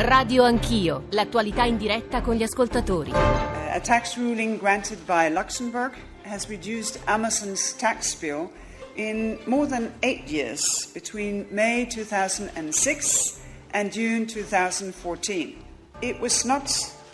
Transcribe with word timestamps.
Radio 0.00 0.44
Anch'io, 0.44 1.06
l'attualità 1.10 1.64
in 1.64 1.76
diretta 1.76 2.20
con 2.20 2.36
gli 2.36 2.44
ascoltatori. 2.44 3.10
A 3.10 3.80
tax 3.80 4.16
ruling 4.16 4.56
granted 4.56 5.04
by 5.04 5.28
Luxembourg 5.28 5.92
has 6.22 6.48
reduced 6.48 7.00
Amazon's 7.06 7.72
tax 7.72 8.14
bill 8.14 8.48
in 8.94 9.40
more 9.46 9.66
than 9.66 9.92
eight 10.02 10.28
years, 10.28 10.88
between 10.94 11.48
May 11.50 11.84
2006 11.84 13.40
and 13.72 13.90
June 13.90 14.24
2014. 14.24 15.56
It 16.00 16.20
was 16.20 16.44
not 16.44 16.70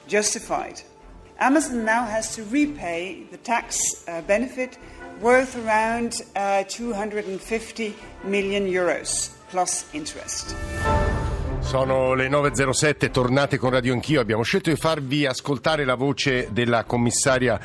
justified. 0.07 0.83
Amazon 1.39 1.87
now 1.87 2.05
has 2.05 2.35
to 2.37 2.45
repay 2.51 3.25
the 3.31 3.39
tax 3.39 3.79
uh, 4.07 4.21
benefit 4.27 4.77
worth 5.23 5.57
around 5.65 6.21
uh, 6.37 6.65
250 6.69 7.95
million 8.25 8.67
euros 8.67 9.31
plus 9.49 9.87
interest. 9.95 10.55
Sono 11.65 12.15
le 12.15 12.29
9.07, 12.29 13.11
tornate 13.11 13.59
con 13.59 13.71
Radio 13.71 13.95
Anch'io. 13.95 14.21
Abbiamo 14.21 14.43
scelto 14.43 14.71
di 14.71 14.77
farvi 14.77 15.27
ascoltare 15.27 15.85
la 15.85 15.97
voce 15.97 16.49
della 16.53 16.85
commissaria 16.85 17.59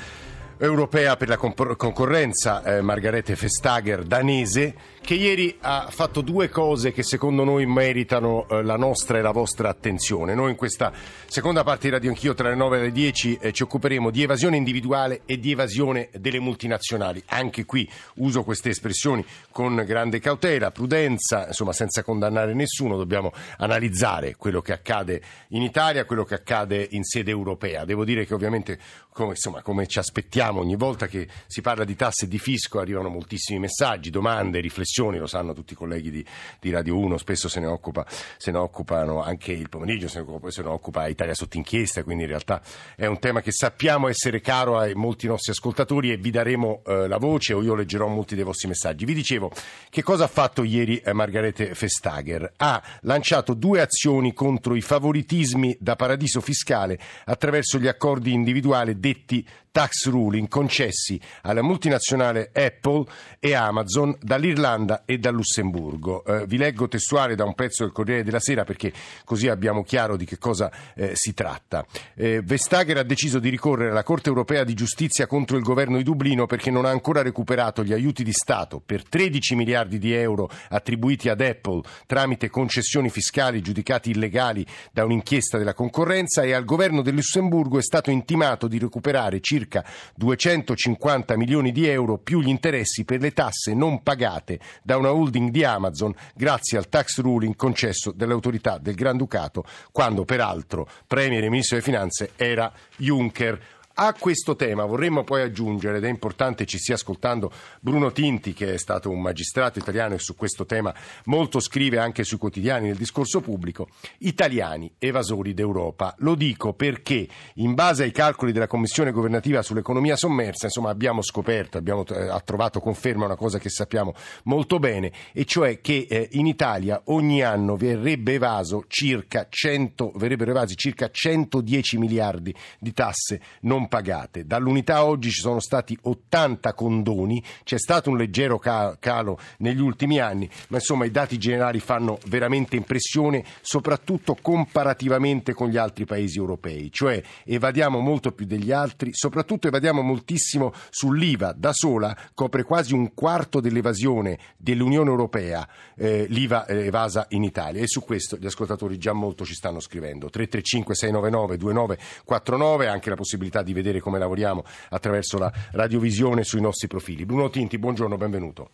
europea 0.60 1.16
per 1.16 1.30
la 1.30 1.38
concorrenza, 1.38 2.62
eh, 2.64 2.82
Margarete 2.82 3.34
Vestager, 3.34 4.04
danese, 4.04 4.76
che 5.02 5.14
ieri 5.14 5.58
ha 5.62 5.88
fatto 5.90 6.20
due 6.20 6.50
cose 6.50 6.92
che 6.92 7.02
secondo 7.02 7.46
noi 7.46 7.66
meritano 7.66 8.46
eh, 8.48 8.62
la 8.62 8.76
nostra 8.76 9.18
e 9.18 9.22
la 9.22 9.32
vostra 9.32 9.70
attenzione. 9.70 10.36
Noi 10.36 10.52
in 10.52 10.58
questa 10.58 10.92
seconda 11.28 11.64
parte 11.64 11.88
di 11.88 11.94
Radio 11.94 12.10
Anch'io 12.10 12.34
tra 12.34 12.50
le 12.50 12.56
9 12.56 12.78
e 12.78 12.82
le 12.82 12.92
10 12.92 13.40
eh, 13.42 13.52
ci 13.54 13.64
occuperemo 13.64 14.10
di 14.10 14.22
evasione 14.22 14.58
individuale 14.58 15.22
e 15.26 15.40
di 15.40 15.52
evasione 15.52 16.10
delle 16.20 16.40
multinazionali. 16.40 17.24
Anche 17.28 17.64
qui 17.64 17.90
uso 18.16 18.44
queste 18.44 18.70
espressioni 18.70 19.26
con 19.52 19.82
grande 19.86 20.20
cautela, 20.20 20.72
prudenza, 20.72 21.48
insomma 21.48 21.72
senza 21.72 22.04
condannare 22.04 22.54
nessuno, 22.54 22.98
dobbiamo 22.98 23.32
analizzare 23.60 24.36
quello 24.36 24.62
che 24.62 24.74
accade 24.74 25.22
in 25.50 25.62
Italia, 25.62 26.04
quello 26.04 26.26
che 26.26 26.36
accade 26.36 26.86
in 26.92 27.04
sede 27.04 27.32
europea. 27.32 27.86
Devo 27.86 28.04
dire 28.04 28.26
che 28.26 28.34
ovviamente 28.34 28.78
come, 29.20 29.32
insomma, 29.32 29.62
come 29.62 29.86
ci 29.88 30.00
aspettiamo 30.00 30.49
ogni 30.58 30.76
volta 30.76 31.08
che 31.08 31.28
si 31.48 31.62
parla 31.62 31.84
di 31.84 31.96
tasse 31.96 32.26
e 32.26 32.28
di 32.28 32.40
fisco 32.40 32.80
arrivano 32.80 33.10
moltissimi 33.10 33.60
messaggi, 33.60 34.10
domande, 34.10 34.60
riflessioni, 34.60 35.18
lo 35.18 35.28
sanno 35.28 35.54
tutti 35.54 35.74
i 35.74 35.76
colleghi 35.76 36.12
di, 36.12 36.26
di 36.60 36.70
Radio 36.70 36.98
1, 36.98 37.18
spesso 37.18 37.48
se 37.50 37.60
ne, 37.60 37.68
occupa, 37.68 38.06
se 38.38 38.52
ne, 38.52 38.58
occupano 38.58 39.22
anche 39.22 39.52
il 39.52 39.70
pomeriggio, 39.70 40.08
se 40.08 40.20
ne, 40.20 40.26
occupa, 40.28 40.52
se 40.52 40.62
ne 40.62 40.70
occupa 40.70 41.08
Italia 41.08 41.34
sotto 41.34 41.58
inchiesta, 41.58 42.04
quindi 42.04 42.24
in 42.24 42.30
realtà 42.30 42.62
è 42.96 43.06
un 43.06 43.20
tema 43.20 43.42
che 43.42 43.52
sappiamo 43.52 44.08
essere 44.08 44.42
caro 44.42 44.78
a 44.78 44.90
molti 44.94 45.28
nostri 45.28 45.52
ascoltatori 45.52 46.12
e 46.12 46.18
vi 46.18 46.32
daremo 46.32 46.82
eh, 46.86 47.08
la 47.08 47.18
voce 47.18 47.54
o 47.54 47.62
io 47.62 47.76
leggerò 47.76 48.08
molti 48.08 48.36
dei 48.36 48.44
vostri 48.44 48.68
messaggi. 48.68 49.06
Vi 49.06 49.14
dicevo 49.14 49.52
che 49.90 50.04
cosa 50.04 50.26
ha 50.26 50.28
fatto 50.28 50.64
ieri 50.64 50.98
eh, 50.98 51.14
Margarete 51.14 51.74
Vestager? 51.78 52.54
Ha 52.58 52.82
lanciato 53.02 53.54
due 53.54 53.82
azioni 53.82 54.34
contro 54.34 54.76
i 54.76 54.82
favoritismi 54.82 55.78
da 55.80 55.96
paradiso 55.96 56.42
fiscale 56.42 57.00
attraverso 57.26 57.78
gli 57.80 57.88
accordi 57.88 58.34
individuali 58.34 58.98
cosiddetti 59.00 59.48
tax 59.72 60.08
ruling 60.10 60.48
concessi 60.48 61.20
alla 61.44 61.62
multinazionale 61.62 62.52
Apple 62.54 63.06
e 63.40 63.54
Amazon 63.54 64.16
dall'Irlanda 64.20 65.04
e 65.06 65.18
dal 65.18 65.34
Lussemburgo. 65.34 66.26
Eh, 66.26 66.46
vi 66.46 66.58
leggo 66.58 66.88
testuale 66.88 67.36
da 67.36 67.46
un 67.46 67.54
pezzo 67.56 67.84
del 67.84 67.94
Corriere 67.94 68.24
della 68.24 68.40
Sera 68.40 68.64
perché 68.64 68.92
così 69.24 69.48
abbiamo 69.48 69.84
chiaro 69.84 70.18
di 70.18 70.26
che 70.26 70.38
cosa 70.38 70.72
eh, 70.96 71.12
si 71.14 71.34
tratta. 71.34 71.86
Eh, 72.16 72.42
Vestager 72.44 72.98
ha 72.98 73.04
deciso 73.04 73.40
di 73.40 73.50
ricorrere 73.50 73.92
alla 73.92 74.04
Corte 74.04 74.30
europea 74.30 74.64
di 74.64 74.74
giustizia 74.74 75.28
contro 75.28 75.58
il 75.58 75.64
governo 75.64 75.98
di 75.98 76.04
Dublino 76.04 76.46
perché 76.46 76.72
non 76.72 76.86
ha 76.86 76.90
ancora 76.90 77.22
recuperato 77.22 77.84
gli 77.84 77.94
aiuti 77.94 78.24
di 78.24 78.34
Stato 78.34 78.82
per 78.86 79.08
13 79.08 79.56
miliardi 79.56 79.98
di 79.98 80.14
euro 80.14 80.50
attribuiti 80.70 81.30
ad 81.30 81.42
Apple 81.42 81.82
tramite 82.06 82.50
concessioni 82.50 83.10
fiscali 83.10 83.62
giudicati 83.62 84.12
illegali 84.12 84.66
da 84.92 85.06
un'inchiesta 85.06 85.58
della 85.58 85.74
concorrenza 85.74 86.44
e 86.44 86.54
al 86.54 86.66
governo 86.66 87.02
del 87.02 87.16
Lussemburgo 87.16 87.78
è 87.78 87.84
stato 87.84 88.12
intimato 88.12 88.68
di 88.68 88.78
recuperare 88.78 89.40
circa 89.40 89.59
circa 89.60 89.84
250 90.16 91.36
milioni 91.36 91.72
di 91.72 91.86
euro 91.88 92.18
più 92.18 92.42
gli 92.42 92.48
interessi 92.48 93.04
per 93.04 93.20
le 93.20 93.34
tasse 93.34 93.74
non 93.74 94.02
pagate 94.02 94.60
da 94.82 94.96
una 94.96 95.12
holding 95.12 95.50
di 95.50 95.64
Amazon 95.66 96.14
grazie 96.34 96.78
al 96.78 96.88
tax 96.88 97.20
ruling 97.20 97.56
concesso 97.56 98.12
dall'autorità 98.12 98.78
del 98.78 98.96
Granducato 98.96 99.66
quando 99.92 100.24
peraltro 100.24 100.88
Premier 101.06 101.44
e 101.44 101.50
Ministro 101.50 101.78
delle 101.78 101.90
Finanze 101.90 102.32
era 102.38 102.72
Juncker. 102.96 103.78
A 104.02 104.14
questo 104.14 104.56
tema 104.56 104.86
vorremmo 104.86 105.26
poi 105.26 105.42
aggiungere, 105.42 105.98
ed 105.98 106.06
è 106.06 106.08
importante 106.08 106.66
ci 106.66 106.78
stia 106.78 106.96
ascoltando 106.96 107.52
Bruno 107.82 108.14
Tinti, 108.14 108.54
che 108.54 108.76
è 108.76 108.78
stato 108.78 109.10
un 109.10 109.20
magistrato 109.20 109.78
italiano 109.78 110.14
e 110.14 110.20
su 110.20 110.38
questo 110.38 110.66
tema 110.66 110.96
molto 111.26 111.60
scrive 111.60 111.98
anche 111.98 112.24
sui 112.24 112.38
quotidiani 112.38 112.88
nel 112.88 112.96
discorso 112.96 113.42
pubblico, 113.42 113.90
italiani 114.20 114.90
evasori 114.98 115.54
d'Europa. 115.54 116.16
Lo 116.20 116.36
dico 116.36 116.72
perché 116.72 117.28
in 117.56 117.74
base 117.74 118.04
ai 118.04 118.14
calcoli 118.14 118.54
della 118.54 118.68
Commissione 118.68 119.12
governativa 119.12 119.62
sull'economia 119.62 120.16
sommersa, 120.16 120.68
insomma 120.68 120.92
abbiamo 120.92 121.22
scoperto, 121.22 121.78
abbiamo 121.78 122.06
eh, 122.06 122.42
trovato 122.46 122.80
conferma 122.80 123.26
una 123.26 123.36
cosa 123.36 123.60
che 123.60 123.68
sappiamo 123.68 124.14
molto 124.44 124.80
bene, 124.80 125.12
e 125.34 125.44
cioè 125.44 125.82
che 125.82 126.08
eh, 126.10 126.30
in 126.32 126.48
Italia 126.48 127.02
ogni 127.08 127.44
anno 127.44 127.76
verrebbe 127.76 128.36
evaso 128.36 128.86
circa 128.88 129.48
100, 129.50 130.14
verrebbero 130.16 130.52
evasi 130.52 130.78
circa 130.78 131.10
110 131.12 131.98
miliardi 131.98 132.56
di 132.80 132.94
tasse 132.94 133.42
non 133.64 133.88
pagate. 133.90 134.46
Dall'unità 134.46 135.04
oggi 135.04 135.30
ci 135.32 135.42
sono 135.42 135.60
stati 135.60 135.98
80 136.02 136.74
condoni, 136.74 137.44
c'è 137.64 137.78
stato 137.78 138.10
un 138.10 138.16
leggero 138.18 138.58
calo 138.58 139.38
negli 139.58 139.82
ultimi 139.82 140.20
anni, 140.20 140.50
ma 140.70 140.78
insomma 140.78 141.04
i 141.04 141.12
dati 141.12 141.38
generali 141.38 141.82
fanno 141.82 142.20
veramente 142.28 142.78
impressione, 142.78 143.44
soprattutto 143.60 144.38
comparativamente 144.42 145.54
con 145.54 145.68
gli 145.68 145.78
altri 145.78 146.06
paesi 146.06 146.38
europei, 146.38 146.90
cioè 146.92 147.22
evadiamo 147.44 148.00
molto 148.00 148.32
più 148.32 148.46
degli 148.46 148.72
altri, 148.72 149.10
soprattutto 149.14 149.68
evadiamo 149.68 150.02
moltissimo 150.02 150.72
sull'IVA, 150.90 151.54
da 151.58 151.74
sola 151.74 152.16
copre 152.34 152.64
quasi 152.64 152.94
un 152.94 153.14
quarto 153.14 153.60
dell'evasione 153.60 154.38
dell'Unione 154.56 155.10
Europea, 155.10 155.68
eh, 155.96 156.28
l'IVA 156.30 156.68
evasa 156.68 157.26
in 157.30 157.44
Italia 157.44 157.82
e 157.82 157.88
su 157.88 158.04
questo 158.04 158.38
gli 158.38 158.46
ascoltatori 158.46 158.98
già 158.98 159.14
molto 159.14 159.44
ci 159.44 159.56
stanno 159.56 159.80
scrivendo. 159.80 160.30
335 160.30 160.96
699 160.96 161.58
2949 161.58 162.88
anche 162.88 163.10
la 163.10 163.16
possibilità 163.16 163.62
di 163.62 163.74
vedere 163.82 164.00
come 164.00 164.20
lavoriamo 164.20 164.64
attraverso 164.90 165.38
la 165.38 165.52
radiovisione 165.72 166.44
sui 166.44 166.62
nostri 166.62 166.88
profili. 166.88 167.26
Bruno 167.26 167.50
Tinti, 167.50 167.78
buongiorno, 167.78 168.18
benvenuto. 168.18 168.70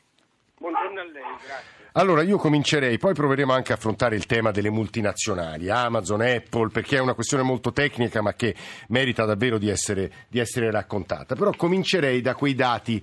Buongiorno 0.58 1.00
a 1.00 1.04
lei, 1.04 1.24
grazie. 1.46 1.76
Allora 1.98 2.24
io 2.24 2.38
comincerei, 2.38 2.98
poi 2.98 3.14
proveremo 3.14 3.54
anche 3.54 3.72
a 3.72 3.76
affrontare 3.76 4.18
il 4.18 4.26
tema 4.26 4.52
delle 4.52 4.70
multinazionali, 4.70 5.70
Amazon, 5.70 6.20
Apple, 6.20 6.68
perché 6.68 6.98
è 6.98 7.00
una 7.00 7.14
questione 7.14 7.42
molto 7.42 7.72
tecnica 7.72 8.22
ma 8.22 8.34
che 8.34 8.54
merita 8.90 9.24
davvero 9.24 9.58
di 9.58 9.70
essere, 9.70 10.12
di 10.28 10.40
essere 10.40 10.70
raccontata. 10.72 11.36
Però 11.36 11.52
comincerei 11.56 12.20
da 12.20 12.36
quei 12.36 12.54
dati 12.54 13.02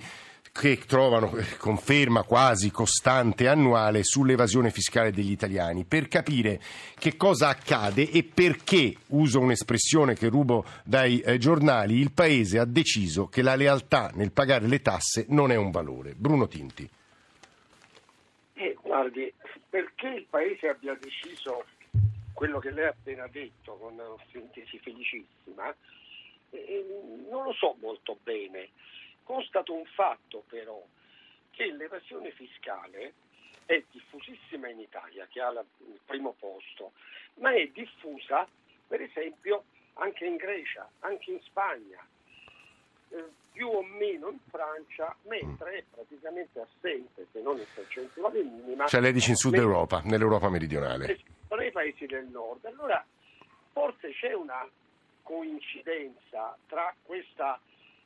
che 0.53 0.77
trovano 0.87 1.35
eh, 1.37 1.57
conferma 1.57 2.25
quasi 2.25 2.71
costante 2.71 3.49
annuale 3.49 4.05
sull'evasione 4.05 4.71
fiscale 4.71 5.11
degli 5.11 5.31
italiani 5.31 5.85
per 5.85 6.09
capire 6.09 6.61
che 6.99 7.17
cosa 7.17 7.49
accade 7.49 8.11
e 8.11 8.23
perché, 8.23 8.95
uso 9.09 9.41
un'espressione 9.41 10.15
che 10.15 10.29
rubo 10.29 10.65
dai 10.85 11.21
eh, 11.21 11.39
giornali, 11.39 11.99
il 11.99 12.13
Paese 12.13 12.59
ha 12.59 12.67
deciso 12.67 13.29
che 13.29 13.41
la 13.41 13.55
lealtà 13.55 14.11
nel 14.15 14.31
pagare 14.31 14.67
le 14.67 14.83
tasse 14.83 15.25
non 15.31 15.51
è 15.51 15.57
un 15.57 15.71
valore. 15.71 16.13
Bruno 16.15 16.47
Tinti. 16.47 16.89
Eh, 18.53 18.77
guardi, 18.83 19.33
perché 19.71 20.09
il 20.09 20.27
Paese 20.29 20.69
abbia 20.69 20.95
deciso 21.01 21.65
quello 22.35 22.59
che 22.59 22.71
lei 22.73 22.85
ha 22.85 22.91
appena 22.91 23.27
detto 23.27 23.79
con 23.81 23.95
una 23.95 24.05
sintesi 24.31 24.79
felicissima, 24.79 25.75
eh, 26.51 26.85
non 27.31 27.45
lo 27.45 27.53
so 27.55 27.75
molto 27.81 28.19
bene. 28.23 28.69
Constato 29.25 29.73
un 29.73 29.85
fatto 29.87 30.45
però, 30.49 30.83
che 31.51 31.71
l'evasione 31.73 32.31
fiscale 32.33 33.15
è 33.67 33.83
diffusissima 33.91 34.69
in 34.69 34.81
Italia, 34.81 35.27
che 35.31 35.41
ha 35.41 35.51
il 35.51 36.01
primo 36.05 36.35
posto, 36.39 36.93
ma 37.35 37.53
è 37.53 37.67
diffusa 37.69 38.47
per 38.87 39.01
esempio 39.01 39.65
anche 39.95 40.27
in 40.27 40.37
Grecia, 40.37 40.89
anche 41.01 41.31
in 41.31 41.41
Spagna, 41.43 42.05
eh, 43.11 43.25
più 43.53 43.69
o 43.69 43.83
meno 43.83 44.31
in 44.31 44.39
Francia, 44.51 45.15
mentre 45.23 45.79
è 45.79 45.85
praticamente 45.91 46.61
assente, 46.61 47.27
se 47.31 47.41
non 47.41 47.59
in 47.59 47.67
percentuale 47.75 48.43
minima. 48.43 48.87
Cioè 48.87 49.01
lei 49.01 49.13
dice 49.13 49.31
in 49.31 49.37
Sud 49.37 49.55
Europa, 49.55 50.01
nell'Europa 50.05 50.49
meridionale. 50.49 51.19
Nei 51.49 51.71
paesi 51.71 52.07
del 52.07 52.27
nord. 52.27 52.65
Allora, 52.65 53.05
forse 53.73 54.11
c'è 54.13 54.33
una 54.33 54.67
coincidenza 55.23 56.57
tra 56.67 56.95
questa 57.03 57.61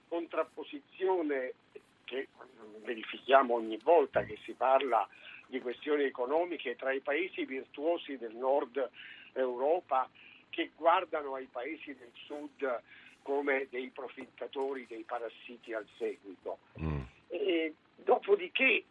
contrapposizione 0.08 1.53
che 2.05 2.29
verifichiamo 2.82 3.55
ogni 3.55 3.79
volta 3.82 4.23
che 4.25 4.38
si 4.44 4.53
parla 4.53 5.06
di 5.47 5.61
questioni 5.61 6.05
economiche 6.05 6.76
tra 6.76 6.93
i 6.93 7.00
paesi 7.00 7.44
virtuosi 7.44 8.17
del 8.17 8.35
nord 8.35 8.91
Europa 9.32 10.08
che 10.49 10.70
guardano 10.76 11.35
ai 11.35 11.47
paesi 11.47 11.94
del 11.94 12.11
sud 12.25 12.82
come 13.23 13.67
dei 13.70 13.91
profittatori, 13.91 14.87
dei 14.87 15.03
parassiti 15.03 15.73
al 15.73 15.87
seguito. 15.99 16.58
Mm. 16.81 17.00
E, 17.29 17.75
dopodiché, 17.97 18.85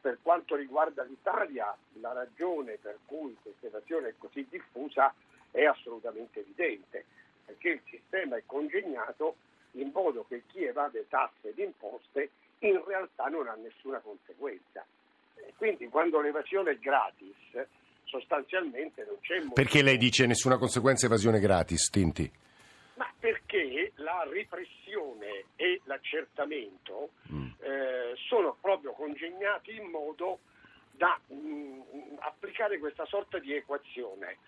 per 0.00 0.18
quanto 0.20 0.56
riguarda 0.56 1.04
l'Italia, 1.04 1.76
la 2.00 2.12
ragione 2.12 2.76
per 2.76 2.98
cui 3.06 3.36
questa 3.40 3.68
evasione 3.68 4.08
è 4.08 4.14
così 4.18 4.44
diffusa 4.48 5.14
è 5.50 5.64
assolutamente 5.64 6.40
evidente, 6.40 7.04
perché 7.44 7.68
il 7.68 7.80
sistema 7.88 8.36
è 8.36 8.42
congegnato 8.44 9.36
in 9.72 9.90
modo 9.92 10.24
che 10.28 10.42
chi 10.46 10.64
evade 10.64 11.06
tasse 11.08 11.48
ed 11.48 11.58
imposte 11.58 12.30
in 12.60 12.82
realtà 12.84 13.26
non 13.26 13.46
ha 13.48 13.54
nessuna 13.54 13.98
conseguenza. 13.98 14.84
Quindi 15.56 15.88
quando 15.88 16.20
l'evasione 16.20 16.72
è 16.72 16.78
gratis, 16.78 17.66
sostanzialmente 18.04 19.04
non 19.04 19.18
c'è. 19.20 19.40
Perché 19.52 19.82
lei 19.82 19.96
dice 19.96 20.26
nessuna 20.26 20.58
conseguenza 20.58 21.06
evasione 21.06 21.40
gratis, 21.40 21.90
Tinti? 21.90 22.30
Ma 22.94 23.08
perché 23.18 23.92
la 23.96 24.26
repressione 24.28 25.44
e 25.54 25.80
l'accertamento 25.84 27.10
mm. 27.32 27.48
eh, 27.60 28.14
sono 28.28 28.56
proprio 28.60 28.92
congegnati 28.92 29.76
in 29.76 29.88
modo 29.88 30.40
da 30.90 31.18
mh, 31.28 31.34
mm, 31.36 31.80
applicare 32.18 32.78
questa 32.78 33.06
sorta 33.06 33.38
di 33.38 33.54
equazione. 33.54 34.38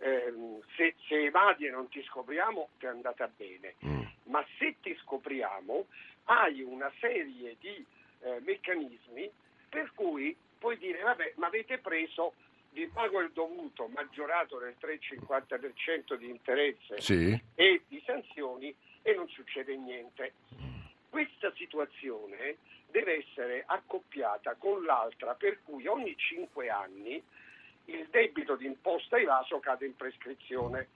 Eh, 0.00 0.32
se, 0.76 0.94
se, 1.08 1.24
evadi 1.24 1.66
e 1.66 1.70
non 1.70 1.88
ti 1.88 2.00
scopriamo 2.04 2.68
ti 2.78 2.86
è 2.86 2.88
andata 2.88 3.28
bene, 3.36 3.74
mm. 3.84 4.02
Ma 4.28 4.44
se 4.58 4.76
ti 4.80 4.96
scopriamo 5.02 5.86
hai 6.24 6.62
una 6.62 6.90
serie 7.00 7.56
di 7.60 7.84
eh, 8.20 8.40
meccanismi 8.40 9.30
per 9.68 9.92
cui 9.94 10.36
puoi 10.58 10.76
dire 10.78 11.02
vabbè 11.02 11.34
ma 11.36 11.46
avete 11.46 11.78
preso 11.78 12.34
vi 12.72 12.86
pago 12.88 13.20
il 13.20 13.30
dovuto 13.32 13.88
maggiorato 13.88 14.58
del 14.58 14.76
3,50% 14.80 16.14
di 16.14 16.28
interesse 16.28 17.00
sì. 17.00 17.42
e 17.54 17.82
di 17.88 18.02
sanzioni 18.04 18.74
e 19.02 19.14
non 19.14 19.28
succede 19.28 19.76
niente. 19.76 20.34
Questa 21.08 21.52
situazione 21.56 22.56
deve 22.90 23.18
essere 23.18 23.64
accoppiata 23.66 24.54
con 24.54 24.84
l'altra 24.84 25.34
per 25.34 25.60
cui 25.64 25.86
ogni 25.86 26.14
5 26.16 26.68
anni 26.68 27.22
il 27.86 28.06
debito 28.10 28.54
di 28.56 28.66
imposta 28.66 29.16
evaso 29.16 29.58
cade 29.60 29.86
in 29.86 29.96
prescrizione. 29.96 30.88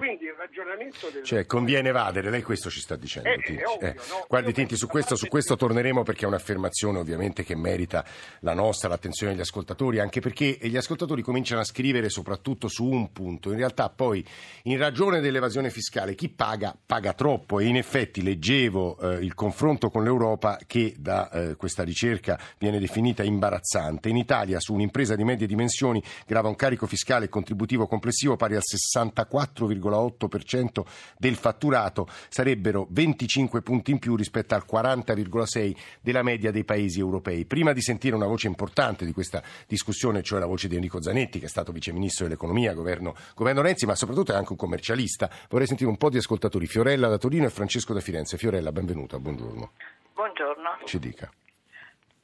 Quindi 0.00 0.24
il 0.24 0.34
ragionamento 0.34 1.10
del... 1.12 1.22
Cioè 1.24 1.44
conviene 1.44 1.90
evadere, 1.90 2.30
lei 2.30 2.40
questo 2.40 2.70
ci 2.70 2.80
sta 2.80 2.96
dicendo. 2.96 3.28
È, 3.28 3.34
è 3.34 3.66
ovvio, 3.66 3.86
eh. 3.86 3.94
no? 4.08 4.24
Guardi 4.26 4.54
Tinti, 4.54 4.74
su 4.74 4.86
questo, 4.86 5.14
su 5.14 5.26
questo, 5.26 5.56
torneremo 5.56 6.02
perché 6.02 6.24
è 6.24 6.26
un'affermazione 6.26 6.98
ovviamente 6.98 7.44
che 7.44 7.54
merita 7.54 8.02
la 8.40 8.54
nostra, 8.54 8.88
l'attenzione 8.88 9.32
degli 9.32 9.42
ascoltatori, 9.42 9.98
anche 10.00 10.20
perché 10.20 10.56
gli 10.58 10.76
ascoltatori 10.78 11.20
cominciano 11.20 11.60
a 11.60 11.64
scrivere 11.64 12.08
soprattutto 12.08 12.66
su 12.68 12.86
un 12.86 13.12
punto. 13.12 13.50
In 13.50 13.58
realtà 13.58 13.90
poi, 13.90 14.24
in 14.62 14.78
ragione 14.78 15.20
dell'evasione 15.20 15.68
fiscale, 15.68 16.14
chi 16.14 16.30
paga 16.30 16.74
paga 16.86 17.12
troppo 17.12 17.60
e 17.60 17.66
in 17.66 17.76
effetti 17.76 18.22
leggevo 18.22 18.98
eh, 18.98 19.14
il 19.22 19.34
confronto 19.34 19.90
con 19.90 20.02
l'Europa 20.02 20.58
che 20.66 20.94
da 20.96 21.30
eh, 21.30 21.56
questa 21.56 21.82
ricerca 21.82 22.40
viene 22.56 22.78
definita 22.78 23.22
imbarazzante. 23.22 24.08
In 24.08 24.16
Italia 24.16 24.60
su 24.60 24.72
un'impresa 24.72 25.14
di 25.14 25.24
medie 25.24 25.46
dimensioni 25.46 26.02
grava 26.26 26.48
un 26.48 26.56
carico 26.56 26.86
fiscale 26.86 27.26
e 27.26 27.28
contributivo 27.28 27.86
complessivo 27.86 28.36
pari 28.36 28.54
al 28.54 28.62
64,5%. 28.64 29.89
0,8% 29.90 30.84
del 31.18 31.34
fatturato, 31.34 32.06
sarebbero 32.28 32.86
25 32.90 33.62
punti 33.62 33.90
in 33.90 33.98
più 33.98 34.16
rispetto 34.16 34.54
al 34.54 34.64
40,6% 34.70 35.76
della 36.00 36.22
media 36.22 36.50
dei 36.50 36.64
paesi 36.64 37.00
europei. 37.00 37.44
Prima 37.44 37.72
di 37.72 37.82
sentire 37.82 38.14
una 38.14 38.26
voce 38.26 38.46
importante 38.46 39.04
di 39.04 39.12
questa 39.12 39.42
discussione, 39.66 40.22
cioè 40.22 40.40
la 40.40 40.46
voce 40.46 40.68
di 40.68 40.76
Enrico 40.76 41.02
Zanetti, 41.02 41.38
che 41.38 41.46
è 41.46 41.48
stato 41.48 41.72
viceministro 41.72 42.24
dell'economia, 42.24 42.72
governo, 42.72 43.14
governo 43.34 43.62
Renzi, 43.62 43.86
ma 43.86 43.94
soprattutto 43.94 44.32
è 44.32 44.36
anche 44.36 44.52
un 44.52 44.58
commercialista, 44.58 45.30
vorrei 45.48 45.66
sentire 45.66 45.90
un 45.90 45.96
po' 45.96 46.10
di 46.10 46.16
ascoltatori. 46.16 46.66
Fiorella 46.66 47.08
da 47.08 47.18
Torino 47.18 47.46
e 47.46 47.50
Francesco 47.50 47.92
da 47.92 48.00
Firenze. 48.00 48.36
Fiorella, 48.36 48.72
benvenuta, 48.72 49.18
buongiorno. 49.18 49.72
Buongiorno. 50.14 50.78
Ci 50.84 50.98
dica. 50.98 51.30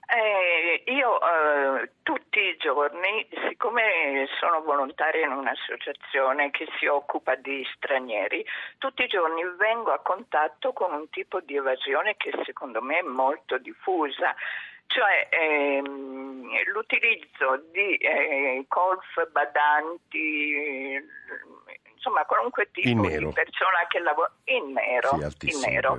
Eh, 0.06 0.55
io 0.86 1.18
eh, 1.20 1.90
tutti 2.02 2.38
i 2.38 2.56
giorni, 2.58 3.26
siccome 3.48 4.26
sono 4.38 4.62
volontaria 4.62 5.26
in 5.26 5.32
un'associazione 5.32 6.50
che 6.50 6.66
si 6.78 6.86
occupa 6.86 7.34
di 7.34 7.66
stranieri, 7.74 8.44
tutti 8.78 9.02
i 9.02 9.08
giorni 9.08 9.42
vengo 9.58 9.92
a 9.92 10.00
contatto 10.00 10.72
con 10.72 10.92
un 10.92 11.08
tipo 11.10 11.40
di 11.40 11.56
evasione 11.56 12.16
che 12.16 12.32
secondo 12.44 12.80
me 12.82 12.98
è 12.98 13.02
molto 13.02 13.58
diffusa 13.58 14.34
cioè 14.86 15.28
ehm, 15.30 16.46
l'utilizzo 16.72 17.64
di 17.72 17.96
eh, 17.96 18.64
colf, 18.68 19.28
badanti, 19.32 21.04
insomma 21.92 22.24
qualunque 22.24 22.70
tipo 22.70 23.06
di 23.06 23.28
persona 23.32 23.84
che 23.88 23.98
lavora 23.98 24.30
in 24.44 24.72
nero. 24.72 25.18
Sì, 25.38 25.50
in 25.50 25.60
nero. 25.60 25.98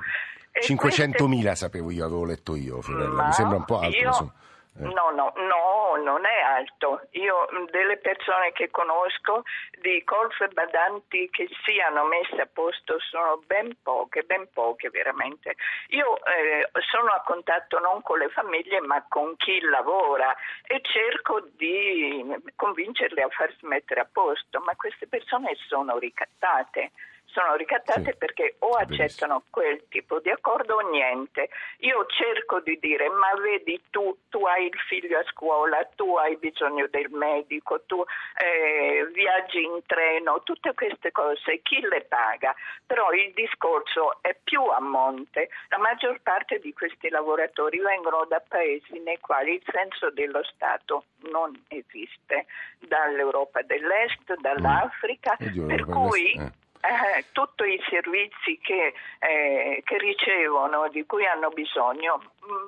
500.000 0.60 1.52
sapevo 1.54 1.92
io, 1.92 2.06
avevo 2.06 2.26
letto 2.26 2.56
io, 2.56 2.82
Fiorella. 2.82 3.26
Mi 3.26 3.34
sembra 3.34 3.58
un 3.58 3.66
po' 3.66 3.80
alto. 3.80 3.98
Io... 3.98 4.34
Eh. 4.80 4.94
No, 4.94 5.10
no, 5.10 5.34
no, 5.36 5.96
non 6.04 6.26
è 6.26 6.42
alto. 6.42 7.02
Io 7.12 7.48
delle 7.72 7.98
persone 7.98 8.52
che 8.52 8.70
conosco 8.70 9.44
di 9.80 10.04
colfe 10.04 10.48
badanti 10.50 11.30
che 11.32 11.50
siano 11.66 12.06
messe 12.06 12.42
a 12.42 12.50
posto 12.52 13.00
sono 13.00 13.42
ben 13.46 13.76
poche, 13.82 14.24
ben 14.24 14.48
poche 14.54 14.90
veramente. 14.90 15.56
Io 15.90 16.18
eh, 16.26 16.70
sono 16.90 17.10
a 17.12 17.22
contatto 17.26 17.80
non 17.80 18.02
con 18.02 18.20
le 18.20 18.30
famiglie 18.30 18.80
ma 18.82 19.04
con 19.08 19.36
chi 19.38 19.60
lavora 19.62 20.36
e 20.64 20.82
cerco 20.82 21.42
di 21.56 22.36
convincerle 22.56 23.22
a 23.22 23.30
farsi 23.30 23.66
mettere 23.66 24.02
a 24.02 24.10
posto, 24.12 24.60
ma 24.60 24.76
queste 24.76 25.08
persone 25.08 25.56
sono 25.68 25.98
ricattate 25.98 26.92
sono 27.28 27.56
ricattate 27.56 28.12
sì, 28.12 28.18
perché 28.18 28.56
o 28.60 28.72
accettano 28.72 29.44
quel 29.50 29.84
tipo 29.90 30.20
di 30.20 30.30
accordo 30.30 30.76
o 30.76 30.90
niente. 30.90 31.50
Io 31.80 32.06
cerco 32.08 32.62
di 32.62 32.78
dire, 32.80 33.10
ma 33.10 33.34
vedi 33.40 33.80
tu, 33.90 34.18
tu 34.30 34.46
hai 34.46 34.66
il 34.66 34.80
figlio 34.88 35.20
a 35.20 35.24
scuola, 35.26 35.88
tu 35.96 36.16
hai 36.16 36.38
bisogno 36.38 36.88
del 36.90 37.10
medico, 37.12 37.82
tu 37.86 38.04
eh, 38.38 39.08
viaggi 39.14 39.64
in 39.64 39.82
treno, 39.86 40.42
tutte 40.44 40.74
queste 40.74 41.12
cose, 41.12 41.62
chi 41.62 41.80
le 41.82 42.06
paga? 42.08 42.56
Però 42.86 43.12
il 43.12 43.34
discorso 43.34 44.18
è 44.22 44.36
più 44.44 44.64
a 44.64 44.80
monte. 44.80 45.50
La 45.70 45.78
maggior 45.78 46.20
parte 46.22 46.60
di 46.60 46.74
questi 46.74 47.10
lavoratori 47.10 47.80
vengono 47.80 48.26
da 48.28 48.42
paesi 48.48 49.00
nei 49.00 49.20
quali 49.20 49.54
il 49.54 49.64
senso 49.70 50.10
dello 50.12 50.44
Stato 50.44 51.04
non 51.30 51.52
esiste, 51.68 52.46
dall'Europa 52.80 53.62
dell'Est, 53.62 54.34
dall'Africa, 54.40 55.38
mm. 55.42 55.68
per 55.68 55.86
cui... 55.86 56.32
Eh 56.34 56.66
eh, 56.88 57.26
tutti 57.32 57.64
i 57.64 57.82
servizi 57.90 58.58
che, 58.62 58.94
eh, 59.20 59.82
che, 59.84 59.98
ricevono, 59.98 60.88
di 60.90 61.06
cui 61.06 61.26
hanno 61.26 61.50
bisogno, 61.50 62.22